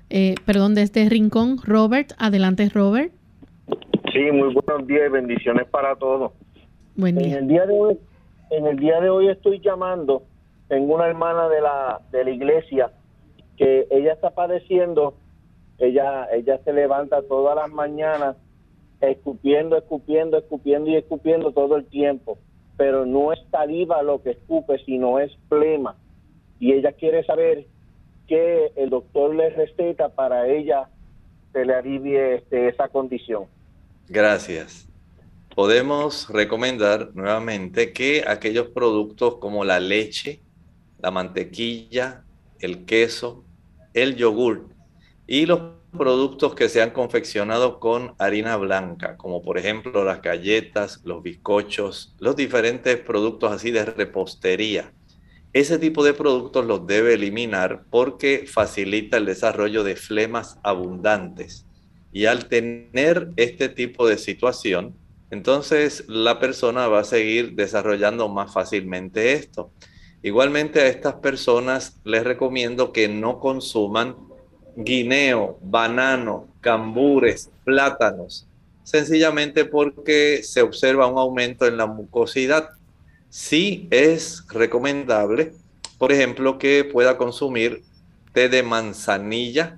[0.09, 1.59] eh, perdón, desde Rincón.
[1.63, 3.13] Robert, adelante Robert.
[4.11, 6.33] Sí, muy buenos días y bendiciones para todos.
[6.97, 7.37] Buen día.
[7.37, 7.97] En el día de hoy,
[8.51, 10.23] en el día de hoy estoy llamando,
[10.69, 12.91] tengo una hermana de la, de la iglesia
[13.57, 15.15] que ella está padeciendo,
[15.79, 18.37] ella, ella se levanta todas las mañanas
[19.01, 22.37] escupiendo, escupiendo, escupiendo y escupiendo todo el tiempo,
[22.77, 25.95] pero no es saliva lo que escupe, sino es plema.
[26.59, 27.65] Y ella quiere saber
[28.27, 30.87] qué el doctor le receta para ella
[31.51, 33.45] se le alivie este, esa condición.
[34.07, 34.87] Gracias.
[35.55, 40.39] Podemos recomendar nuevamente que aquellos productos como la leche,
[41.01, 42.23] la mantequilla,
[42.59, 43.43] el queso,
[43.93, 44.69] el yogur
[45.27, 45.61] y los
[45.97, 52.15] productos que se han confeccionado con harina blanca, como por ejemplo las galletas, los bizcochos,
[52.19, 54.93] los diferentes productos así de repostería.
[55.51, 61.65] Ese tipo de productos los debe eliminar porque facilita el desarrollo de flemas abundantes.
[62.11, 64.95] Y al tener este tipo de situación,
[65.31, 69.71] entonces la persona va a seguir desarrollando más fácilmente esto.
[70.21, 74.17] Igualmente a estas personas les recomiendo que no consuman
[74.75, 78.45] guineo, banano, cambures, plátanos,
[78.83, 82.69] sencillamente porque se observa un aumento en la mucosidad.
[83.29, 85.53] Sí es recomendable,
[85.97, 87.83] por ejemplo, que pueda consumir
[88.33, 89.77] té de manzanilla,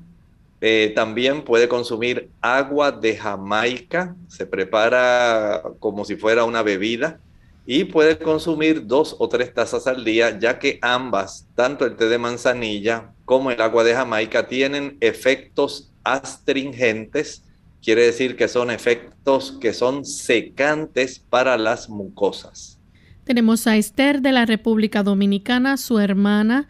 [0.60, 7.20] eh, también puede consumir agua de Jamaica, se prepara como si fuera una bebida
[7.66, 12.06] y puede consumir dos o tres tazas al día, ya que ambas, tanto el té
[12.06, 17.44] de manzanilla como el agua de Jamaica, tienen efectos astringentes,
[17.84, 22.80] quiere decir que son efectos que son secantes para las mucosas.
[23.24, 26.68] Tenemos a Esther de la República Dominicana, su hermana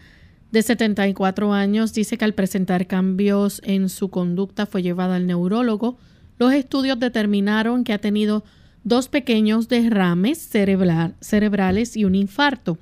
[0.51, 5.97] de 74 años, dice que al presentar cambios en su conducta fue llevada al neurólogo.
[6.37, 8.43] Los estudios determinaron que ha tenido
[8.83, 12.77] dos pequeños derrames cerebrales y un infarto.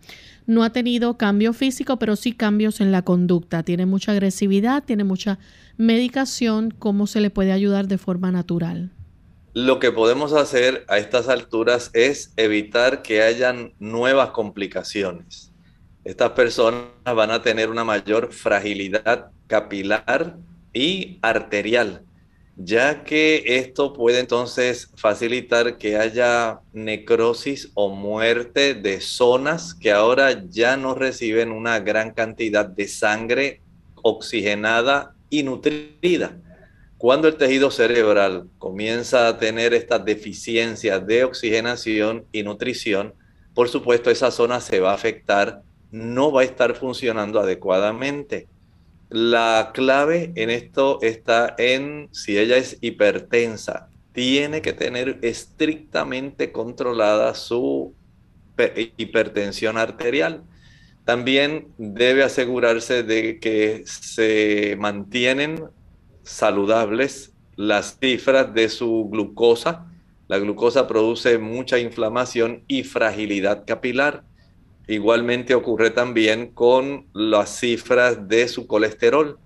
[0.46, 3.64] No ha tenido cambio físico, pero sí cambios en la conducta.
[3.64, 5.38] Tiene mucha agresividad, tiene mucha
[5.78, 6.72] medicación.
[6.72, 8.92] ¿Cómo se le puede ayudar de forma natural?
[9.54, 15.52] Lo que podemos hacer a estas alturas es evitar que hayan nuevas complicaciones.
[16.04, 20.38] Estas personas van a tener una mayor fragilidad capilar
[20.74, 22.04] y arterial
[22.62, 30.44] ya que esto puede entonces facilitar que haya necrosis o muerte de zonas que ahora
[30.50, 33.62] ya no reciben una gran cantidad de sangre
[33.96, 36.38] oxigenada y nutrida.
[36.98, 43.14] Cuando el tejido cerebral comienza a tener esta deficiencia de oxigenación y nutrición,
[43.54, 48.50] por supuesto esa zona se va a afectar, no va a estar funcionando adecuadamente
[49.10, 57.34] la clave en esto está en si ella es hipertensa, tiene que tener estrictamente controlada
[57.34, 57.96] su
[58.98, 60.44] hipertensión arterial.
[61.06, 65.64] También debe asegurarse de que se mantienen
[66.24, 69.86] saludables las cifras de su glucosa.
[70.28, 74.24] La glucosa produce mucha inflamación y fragilidad capilar.
[74.90, 79.38] Igualmente ocurre también con las cifras de su colesterol.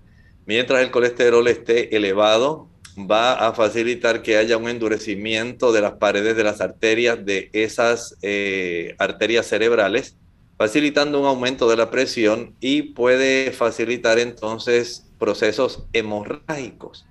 [0.46, 6.34] Mientras el colesterol esté elevado, va a facilitar que haya un endurecimiento de las paredes
[6.34, 10.16] de las arterias de esas eh, arterias cerebrales,
[10.56, 17.04] facilitando un aumento de la presión y puede facilitar entonces procesos hemorrágicos.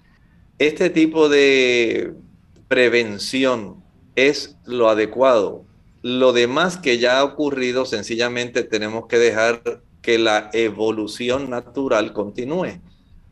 [0.58, 2.14] Este tipo de
[2.68, 3.84] prevención
[4.16, 5.66] es lo adecuado
[6.04, 12.82] lo demás que ya ha ocurrido, sencillamente tenemos que dejar que la evolución natural continúe,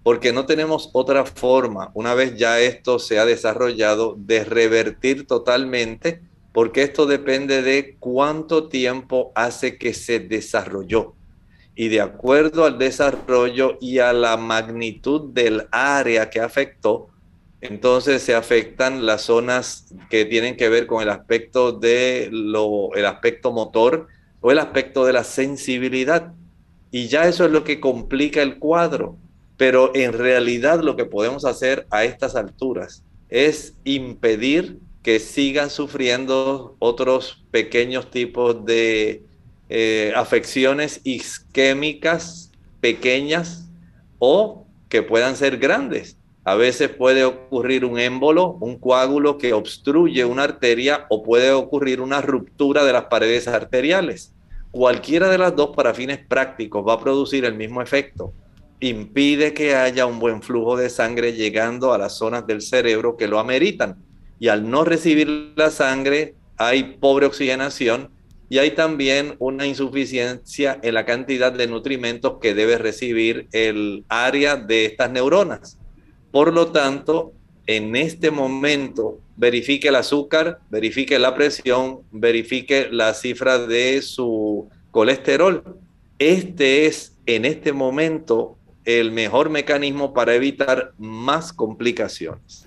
[0.04, 6.22] porque no tenemos otra forma, una vez ya esto se ha desarrollado, de revertir totalmente,
[6.54, 11.14] porque esto depende de cuánto tiempo hace que se desarrolló.
[11.76, 17.11] Y de acuerdo al desarrollo y a la magnitud del área que afectó,
[17.62, 23.06] entonces se afectan las zonas que tienen que ver con el aspecto de lo, el
[23.06, 24.08] aspecto motor
[24.42, 26.34] o el aspecto de la sensibilidad.
[26.90, 29.18] Y ya eso es lo que complica el cuadro.
[29.58, 36.76] Pero en realidad lo que podemos hacer a estas alturas es impedir que sigan sufriendo
[36.80, 39.24] otros pequeños tipos de
[39.70, 42.52] eh, afecciones isquémicas
[42.82, 43.70] pequeñas
[44.18, 50.26] o que puedan ser grandes A veces puede ocurrir un émbolo, un coágulo que obstruye
[50.26, 54.34] una arteria o puede ocurrir una ruptura de las paredes arteriales.
[54.72, 58.34] Cualquiera de las dos para fines prácticos va a producir el mismo efecto.
[58.80, 63.28] Impide que haya un buen flujo de sangre llegando a las zonas del cerebro que
[63.28, 63.98] lo ameritan.
[64.40, 68.10] Y al no recibir la sangre hay pobre oxigenación
[68.50, 74.56] y hay también una insuficiencia en la cantidad de nutrimentos que debe recibir el área
[74.56, 75.78] de estas neuronas.
[76.32, 77.34] Por lo tanto,
[77.68, 85.64] en este momento, verifique el azúcar, verifique la presión, verifique la cifra de su colesterol.
[86.20, 92.66] Este es en este momento el mejor mecanismo para evitar más complicaciones.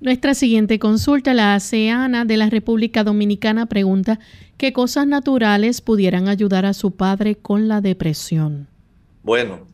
[0.00, 3.66] Nuestra siguiente consulta la hace Ana de la República Dominicana.
[3.66, 4.18] Pregunta,
[4.58, 8.68] ¿qué cosas naturales pudieran ayudar a su padre con la depresión?
[9.22, 9.66] Bueno,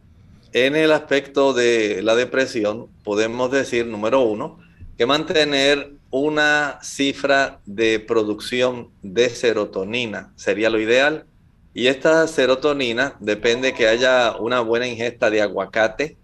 [0.53, 4.59] en el aspecto de la depresión, podemos decir, número uno,
[4.97, 11.25] que mantener una cifra de producción de serotonina sería lo ideal.
[11.73, 16.17] Y esta serotonina depende que haya una buena ingesta de aguacate,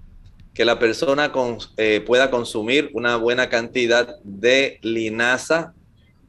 [0.53, 1.31] que la persona
[1.77, 5.73] eh, pueda consumir una buena cantidad de linaza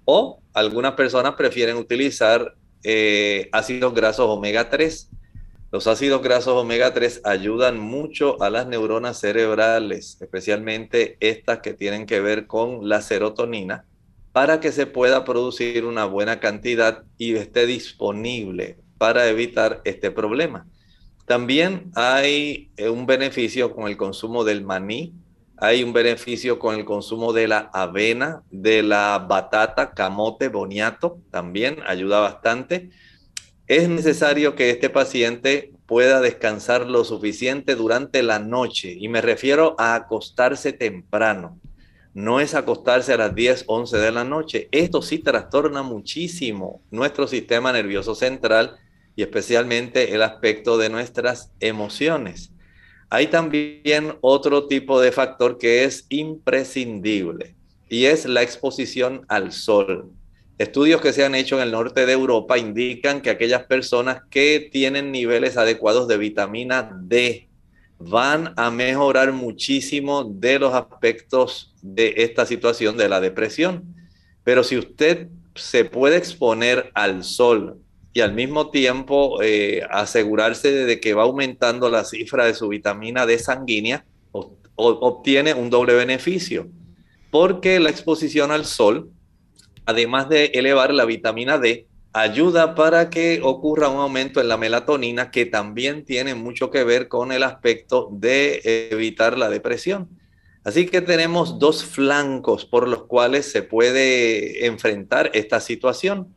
[0.06, 5.10] o algunas personas prefieren utilizar eh, ácidos grasos omega 3
[5.78, 12.07] los ácidos grasos omega 3 ayudan mucho a las neuronas cerebrales, especialmente estas que tienen
[12.07, 13.86] que ver con la serotonina,
[14.32, 20.65] para que se pueda producir una buena cantidad y esté disponible para evitar este problema.
[21.28, 25.13] También hay eh, un beneficio con el consumo del maní,
[25.57, 31.78] hay un beneficio con el consumo de la avena, de la batata, camote, boniato, también
[31.86, 32.89] ayuda bastante
[33.68, 39.76] es necesario que este paciente pueda descansar lo suficiente durante la noche y me refiero
[39.78, 41.59] a acostarse temprano.
[42.13, 44.70] No es acostarse a las 10, 11 de la noche.
[44.72, 48.78] Esto sí trastorna muchísimo nuestro sistema nervioso central
[49.15, 52.51] y especialmente el aspecto de nuestras emociones.
[53.09, 57.55] Hay también otro tipo de factor que es imprescindible
[57.89, 60.11] y es la exposición al sol.
[60.58, 64.70] Estudios que se han hecho en el norte de Europa indican que aquellas personas que
[64.72, 67.47] tienen niveles adecuados de vitamina D
[67.99, 73.95] van a mejorar muchísimo de los aspectos de esta situación de la depresión.
[74.43, 77.78] Pero si usted se puede exponer al sol
[78.14, 83.28] y al mismo tiempo eh, asegurarse de que va aumentando la cifra de su vitamina
[83.28, 84.05] D sanguínea,
[84.76, 86.68] obtiene un doble beneficio,
[87.32, 89.10] porque la exposición al sol
[89.88, 95.31] además de elevar la vitamina D, ayuda para que ocurra un aumento en la melatonina
[95.31, 100.09] que también tiene mucho que ver con el aspecto de evitar la depresión.
[100.63, 106.35] Así que tenemos dos flancos por los cuales se puede enfrentar esta situación.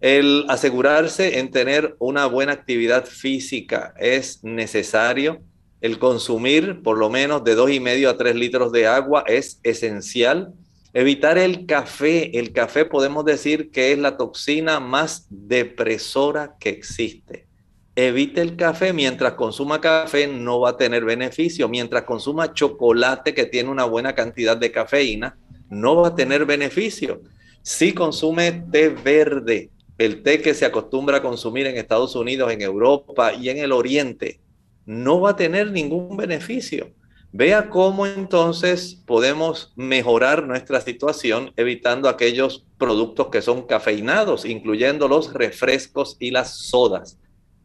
[0.00, 5.40] El asegurarse en tener una buena actividad física es necesario.
[5.80, 9.60] El consumir por lo menos de dos y medio a tres litros de agua es
[9.62, 10.52] esencial
[10.98, 12.36] Evitar el café.
[12.40, 17.46] El café podemos decir que es la toxina más depresora que existe.
[17.94, 18.92] Evite el café.
[18.92, 21.68] Mientras consuma café no va a tener beneficio.
[21.68, 25.38] Mientras consuma chocolate que tiene una buena cantidad de cafeína,
[25.70, 27.22] no va a tener beneficio.
[27.62, 32.60] Si consume té verde, el té que se acostumbra a consumir en Estados Unidos, en
[32.60, 34.40] Europa y en el Oriente,
[34.84, 36.90] no va a tener ningún beneficio.
[37.38, 45.32] Vea cómo entonces podemos mejorar nuestra situación evitando aquellos productos que son cafeinados, incluyendo los
[45.32, 47.16] refrescos y las sodas.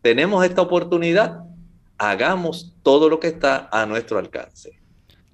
[0.04, 1.40] Tenemos esta oportunidad,
[1.98, 4.78] hagamos todo lo que está a nuestro alcance.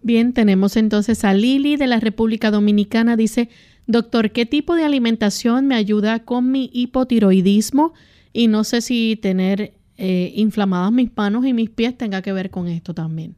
[0.02, 3.18] Bien, tenemos entonces a Lili de la República Dominicana.
[3.18, 3.50] Dice,
[3.88, 7.92] doctor, ¿qué tipo de alimentación me ayuda con mi hipotiroidismo?
[8.32, 12.50] Y no sé si tener eh, inflamadas mis manos y mis pies tenga que ver
[12.50, 13.36] con esto también.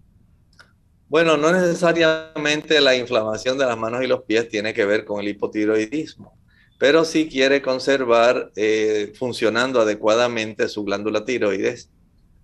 [1.11, 5.19] Bueno, no necesariamente la inflamación de las manos y los pies tiene que ver con
[5.19, 6.37] el hipotiroidismo,
[6.79, 11.89] pero si quiere conservar eh, funcionando adecuadamente su glándula tiroides,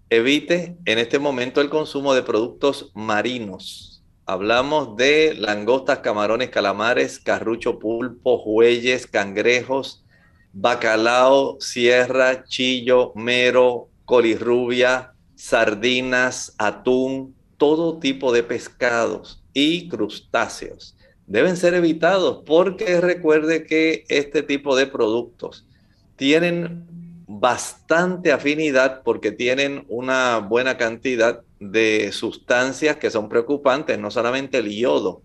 [0.10, 4.04] evite en este momento el consumo de productos marinos.
[4.26, 10.04] Hablamos de langostas, camarones, calamares, carrucho, pulpo, jueyes, cangrejos,
[10.52, 20.96] bacalao, sierra, chillo, mero, colirrubia, sardinas, atún, todo tipo de pescados y crustáceos.
[21.26, 25.66] Deben ser evitados porque recuerde que este tipo de productos
[26.16, 26.86] tienen
[27.28, 34.70] bastante afinidad porque tienen una buena cantidad de sustancias que son preocupantes, no solamente el
[34.70, 35.24] yodo,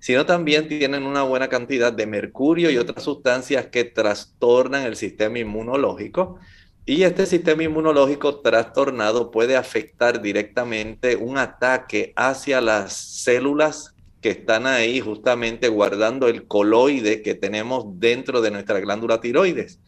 [0.00, 5.38] sino también tienen una buena cantidad de mercurio y otras sustancias que trastornan el sistema
[5.38, 6.38] inmunológico.
[6.84, 14.66] Y este sistema inmunológico trastornado puede afectar directamente un ataque hacia las células que están
[14.66, 19.80] ahí justamente guardando el coloide que tenemos dentro de nuestra glándula tiroides.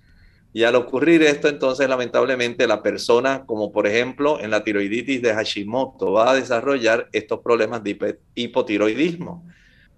[0.53, 5.35] Y al ocurrir esto, entonces lamentablemente la persona, como por ejemplo en la tiroiditis de
[5.35, 9.45] Hashimoto, va a desarrollar estos problemas de hipotiroidismo.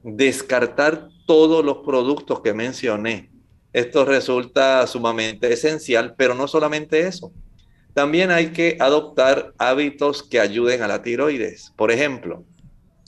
[0.03, 3.36] Descartar todos los productos que mencioné.
[3.77, 7.31] Esto resulta sumamente esencial, pero no solamente eso.
[7.93, 11.75] También hay que adoptar hábitos que ayuden a la tiroides.
[11.77, 12.43] Por ejemplo,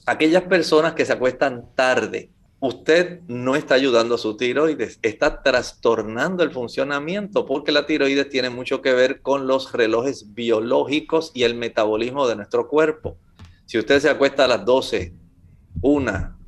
[0.05, 2.29] aquellas personas que se acuestan tarde,
[2.61, 8.51] usted no está ayudando a su tiroides, está trastornando el funcionamiento porque la tiroides tiene
[8.51, 13.17] mucho que ver con los relojes biológicos y el metabolismo de nuestro cuerpo.
[13.65, 15.15] Si usted se acuesta a las 12,
[15.81, 16.39] 1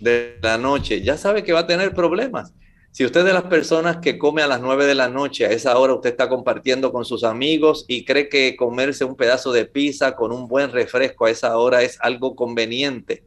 [0.00, 2.52] de la noche, ya sabe que va a tener problemas.
[2.98, 5.52] Si usted es de las personas que come a las 9 de la noche, a
[5.52, 9.66] esa hora usted está compartiendo con sus amigos y cree que comerse un pedazo de
[9.66, 13.22] pizza con un buen refresco a esa hora es algo conveniente,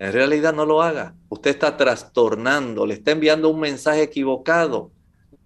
[0.00, 1.14] en realidad no lo haga.
[1.28, 4.90] Usted está trastornando, le está enviando un mensaje equivocado.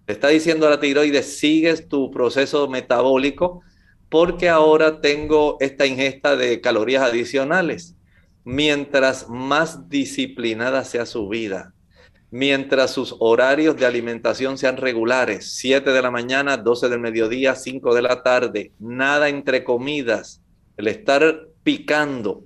[0.07, 3.61] Le está diciendo a la tiroides, sigues tu proceso metabólico
[4.09, 7.95] porque ahora tengo esta ingesta de calorías adicionales.
[8.43, 11.75] Mientras más disciplinada sea su vida,
[12.31, 17.93] mientras sus horarios de alimentación sean regulares, 7 de la mañana, 12 del mediodía, 5
[17.95, 20.41] de la tarde, nada entre comidas,
[20.77, 22.43] el estar picando,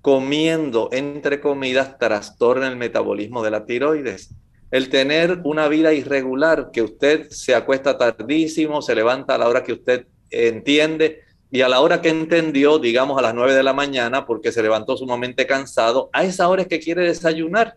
[0.00, 4.34] comiendo entre comidas trastorna el metabolismo de la tiroides.
[4.70, 9.62] El tener una vida irregular, que usted se acuesta tardísimo, se levanta a la hora
[9.62, 11.20] que usted entiende
[11.50, 14.62] y a la hora que entendió, digamos a las 9 de la mañana, porque se
[14.62, 17.76] levantó sumamente cansado, a esa hora es que quiere desayunar.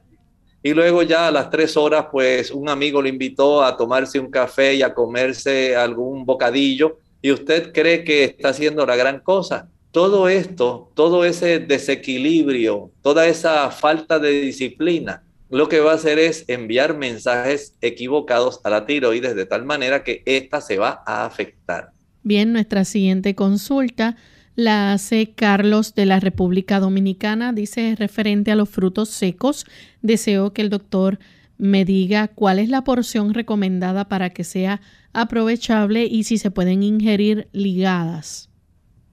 [0.65, 4.31] Y luego ya a las 3 horas, pues un amigo le invitó a tomarse un
[4.31, 6.97] café y a comerse algún bocadillo.
[7.21, 9.69] Y usted cree que está haciendo la gran cosa.
[9.91, 16.17] Todo esto, todo ese desequilibrio, toda esa falta de disciplina, lo que va a hacer
[16.17, 21.27] es enviar mensajes equivocados a la tiroides de tal manera que ésta se va a
[21.27, 21.91] afectar.
[22.23, 24.17] Bien, nuestra siguiente consulta
[24.55, 27.53] la hace Carlos de la República Dominicana.
[27.53, 29.65] Dice referente a los frutos secos.
[30.01, 31.19] Deseo que el doctor
[31.57, 34.81] me diga cuál es la porción recomendada para que sea
[35.13, 38.49] aprovechable y si se pueden ingerir ligadas.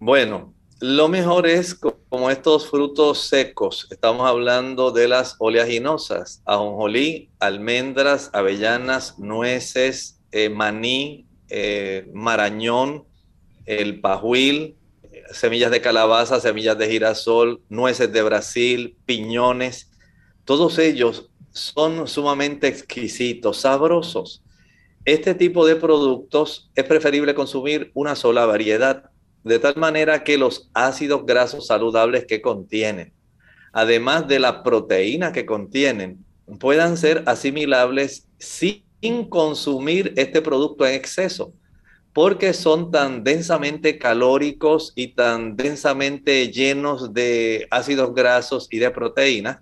[0.01, 3.87] Bueno, lo mejor es como estos frutos secos.
[3.93, 13.05] Estamos hablando de las oleaginosas, ajonjolí, almendras, avellanas, nueces, eh, maní, eh, marañón,
[13.65, 14.75] el pajuil,
[15.33, 19.91] semillas de calabaza, semillas de girasol, nueces de Brasil, piñones.
[20.45, 24.43] Todos ellos son sumamente exquisitos, sabrosos.
[25.05, 29.11] Este tipo de productos es preferible consumir una sola variedad
[29.45, 33.13] de tal manera que los ácidos grasos saludables que contienen,
[33.73, 36.25] además de la proteína que contienen,
[36.61, 38.85] puedan ser asimilables sin
[39.29, 41.53] consumir este producto en exceso,
[42.13, 49.59] porque son tan densamente calóricos y tan densamente llenos de ácidos grasos y de proteínas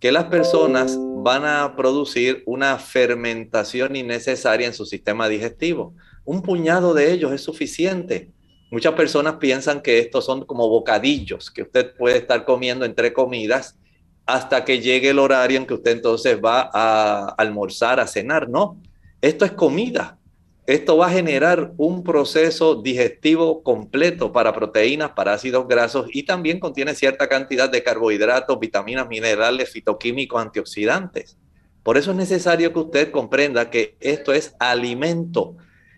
[0.00, 5.94] que las personas van a producir una fermentación innecesaria en su sistema digestivo.
[6.24, 8.34] Un puñado de ellos es suficiente
[8.74, 13.78] Muchas personas piensan que estos son como bocadillos que usted puede estar comiendo entre comidas
[14.26, 18.48] hasta que llegue el horario en que usted entonces va a almorzar, a cenar.
[18.48, 18.82] No,
[19.20, 20.18] esto es comida.
[20.66, 26.58] Esto va a generar un proceso digestivo completo para proteínas, para ácidos grasos y también
[26.58, 31.36] contiene cierta cantidad de carbohidratos, vitaminas, minerales, fitoquímicos, antioxidantes.
[31.82, 35.54] Por eso es necesario que usted comprenda que esto es alimento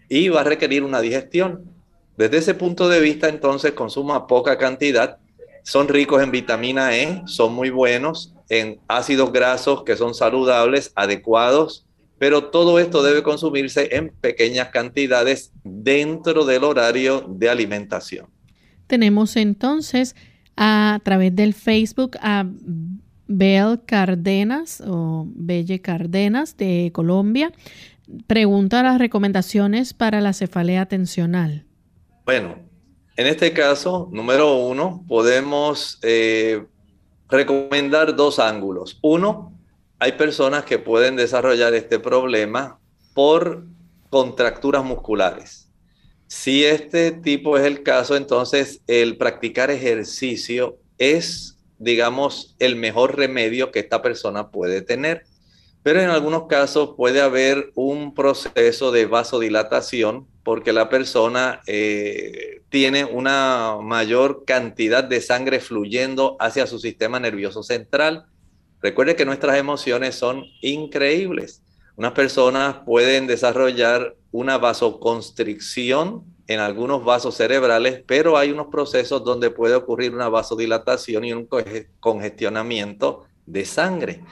[0.08, 1.70] y va a requerir una digestión.
[2.16, 5.18] Desde ese punto de vista, entonces, consuma poca cantidad.
[5.62, 11.85] Son ricos en vitamina E, son muy buenos en ácidos grasos que son saludables, adecuados,
[12.18, 18.26] pero todo esto debe consumirse en pequeñas cantidades dentro del horario de alimentación.
[18.86, 20.14] Tenemos entonces
[20.56, 22.46] a, través del Facebook a
[23.26, 27.52] Bel Cardenas o Belle Cardenas de Colombia.
[28.26, 31.64] Pregunta las recomendaciones para la cefalea tensional.
[32.24, 32.56] Bueno,
[33.16, 36.64] en este caso, número uno, podemos eh,
[37.28, 38.98] recomendar dos ángulos.
[39.02, 39.55] Uno,
[39.98, 42.78] hay personas que pueden desarrollar este problema
[43.14, 43.64] por
[44.10, 45.70] contracturas musculares.
[46.26, 53.70] Si este tipo es el caso, entonces el practicar ejercicio es, digamos, el mejor remedio
[53.70, 55.24] que esta persona puede tener.
[55.82, 63.04] Pero en algunos casos puede haber un proceso de vasodilatación porque la persona eh, tiene
[63.04, 68.26] una mayor cantidad de sangre fluyendo hacia su sistema nervioso central.
[68.82, 71.62] Recuerde que nuestras emociones son increíbles.
[71.96, 79.50] Unas personas pueden desarrollar una vasoconstricción en algunos vasos cerebrales, pero hay unos procesos donde
[79.50, 81.48] puede ocurrir una vasodilatación y un
[82.00, 84.22] congestionamiento de sangre.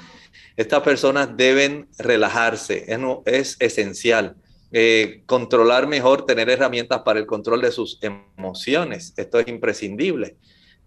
[0.57, 2.87] Estas personas deben relajarse,
[3.25, 4.37] es, esencial.
[4.71, 10.37] Eh, controlar mejor, tener herramientas para el control de sus emociones, esto es imprescindible.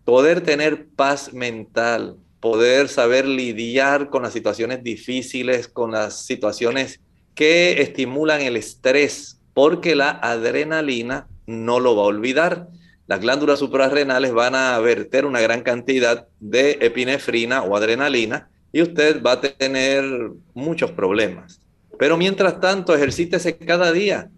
[0.03, 2.17] Poder tener paz mental,
[2.49, 7.01] poder saber lidiar con las situaciones difíciles, con las situaciones
[7.35, 12.69] que estimulan el estrés, porque la adrenalina no lo va a olvidar.
[13.05, 19.21] Las glándulas suprarrenales van a verter una gran cantidad de epinefrina o adrenalina y usted
[19.21, 20.05] va a tener
[20.53, 21.59] muchos problemas.
[21.99, 24.29] Pero mientras tanto, ejercítese cada día.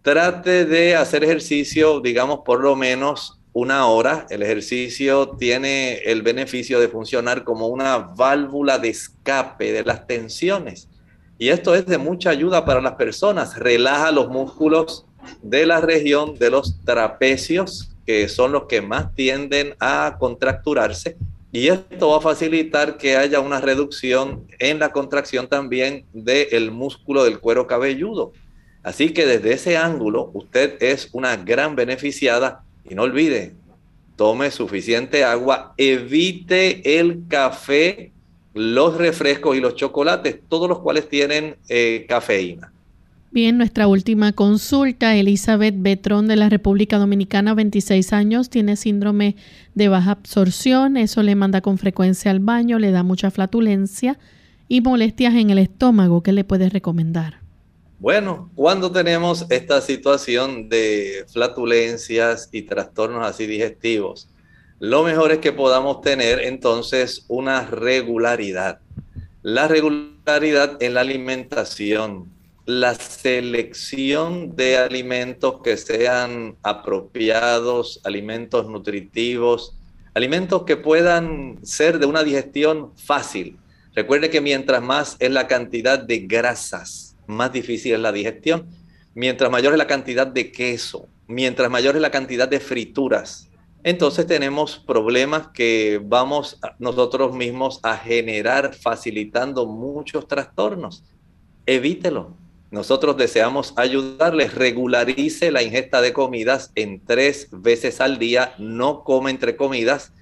[0.00, 4.26] Trate de hacer ejercicio, digamos, por lo menos una hora.
[4.30, 10.88] El ejercicio tiene el beneficio de funcionar como una válvula de escape de las tensiones.
[11.38, 13.58] Y esto es de mucha ayuda para las personas.
[13.58, 15.06] Relaja los músculos
[15.42, 21.16] de la región de los trapecios, que son los que más tienden a contracturarse.
[21.50, 27.24] Y esto va a facilitar que haya una reducción en la contracción también del músculo
[27.24, 28.32] del cuero cabelludo.
[28.84, 33.54] Así que desde ese ángulo, usted es una gran beneficiada y no olvide,
[34.16, 38.12] tome suficiente agua, evite el café,
[38.54, 42.72] los refrescos y los chocolates, todos los cuales tienen eh, cafeína.
[43.30, 49.36] Bien, nuestra última consulta, Elizabeth Betrón de la República Dominicana, 26 años, tiene síndrome
[49.74, 54.18] de baja absorción, eso le manda con frecuencia al baño, le da mucha flatulencia
[54.66, 56.22] y molestias en el estómago.
[56.22, 57.40] ¿Qué le puedes recomendar?
[58.00, 64.28] Bueno, cuando tenemos esta situación de flatulencias y trastornos así digestivos,
[64.78, 68.78] lo mejor es que podamos tener entonces una regularidad.
[69.42, 72.30] La regularidad en la alimentación,
[72.66, 79.76] la selección de alimentos que sean apropiados, alimentos nutritivos,
[80.14, 83.58] alimentos que puedan ser de una digestión fácil.
[83.92, 88.66] Recuerde que mientras más es la cantidad de grasas, más difícil es la digestión.
[89.14, 93.48] Mientras mayor es la cantidad de queso, mientras mayor es la cantidad de frituras,
[93.84, 101.04] entonces tenemos problemas que vamos nosotros mismos a generar facilitando muchos trastornos.
[101.64, 102.34] Evítelo.
[102.70, 109.30] Nosotros deseamos ayudarles, regularice la ingesta de comidas en tres veces al día, no come
[109.30, 110.12] entre comidas,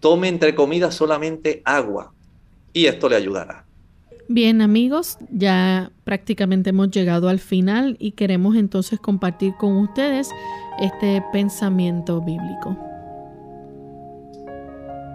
[0.00, 2.12] tome entre comidas solamente agua
[2.72, 3.63] y esto le ayudará.
[4.28, 10.30] Bien amigos, ya prácticamente hemos llegado al final y queremos entonces compartir con ustedes
[10.80, 12.74] este pensamiento bíblico.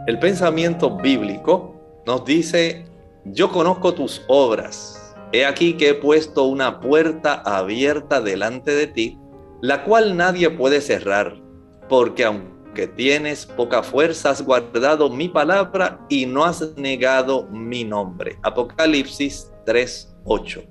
[0.05, 2.85] El pensamiento bíblico nos dice,
[3.25, 9.17] yo conozco tus obras, he aquí que he puesto una puerta abierta delante de ti,
[9.61, 11.41] la cual nadie puede cerrar,
[11.89, 17.83] porque aunque que tienes poca fuerza, has guardado mi palabra y no has negado mi
[17.83, 18.37] nombre.
[18.43, 20.63] Apocalipsis 3:8.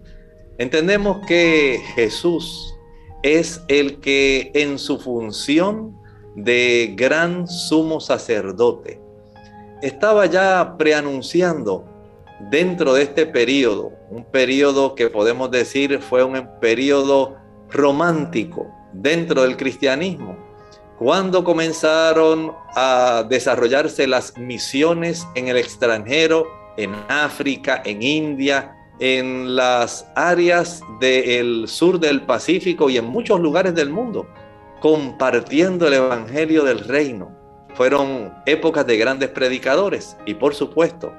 [0.59, 2.74] Entendemos que Jesús
[3.22, 5.96] es el que en su función
[6.34, 9.01] de gran sumo sacerdote
[9.82, 11.84] estaba ya preanunciando
[12.51, 17.36] dentro de este periodo, un periodo que podemos decir fue un periodo
[17.70, 20.36] romántico dentro del cristianismo,
[20.99, 30.09] cuando comenzaron a desarrollarse las misiones en el extranjero, en África, en India, en las
[30.16, 34.26] áreas del sur del Pacífico y en muchos lugares del mundo,
[34.80, 37.30] compartiendo el Evangelio del Reino.
[37.74, 41.12] Fueron épocas de grandes predicadores y por supuesto,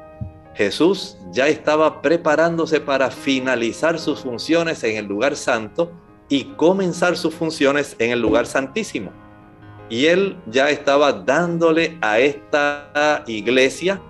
[0.55, 5.89] Jesús ya estaba preparándose para finalizar sus funciones en el lugar santo
[6.27, 9.28] y comenzar sus funciones en el lugar santísimo.
[9.89, 14.01] Y él ya estaba dándole a esta iglesia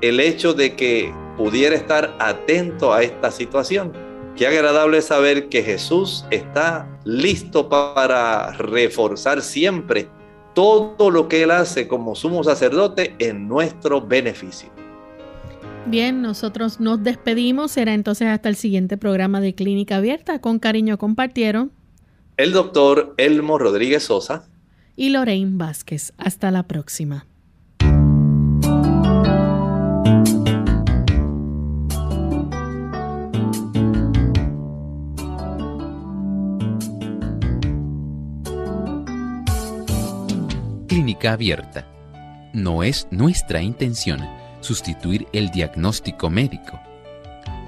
[0.00, 3.92] el hecho de que pudiera estar atento a esta situación.
[4.36, 10.08] Qué agradable saber que Jesús está listo para reforzar siempre
[10.54, 14.70] todo lo que Él hace como sumo sacerdote en nuestro beneficio.
[15.86, 17.72] Bien, nosotros nos despedimos.
[17.72, 20.40] Será entonces hasta el siguiente programa de Clínica Abierta.
[20.40, 21.72] Con cariño compartieron
[22.36, 24.48] el doctor Elmo Rodríguez Sosa
[24.98, 26.12] y Lorraine Vázquez.
[26.18, 27.24] Hasta la próxima.
[40.88, 41.86] Clínica abierta.
[42.52, 44.18] No es nuestra intención
[44.60, 46.87] sustituir el diagnóstico médico.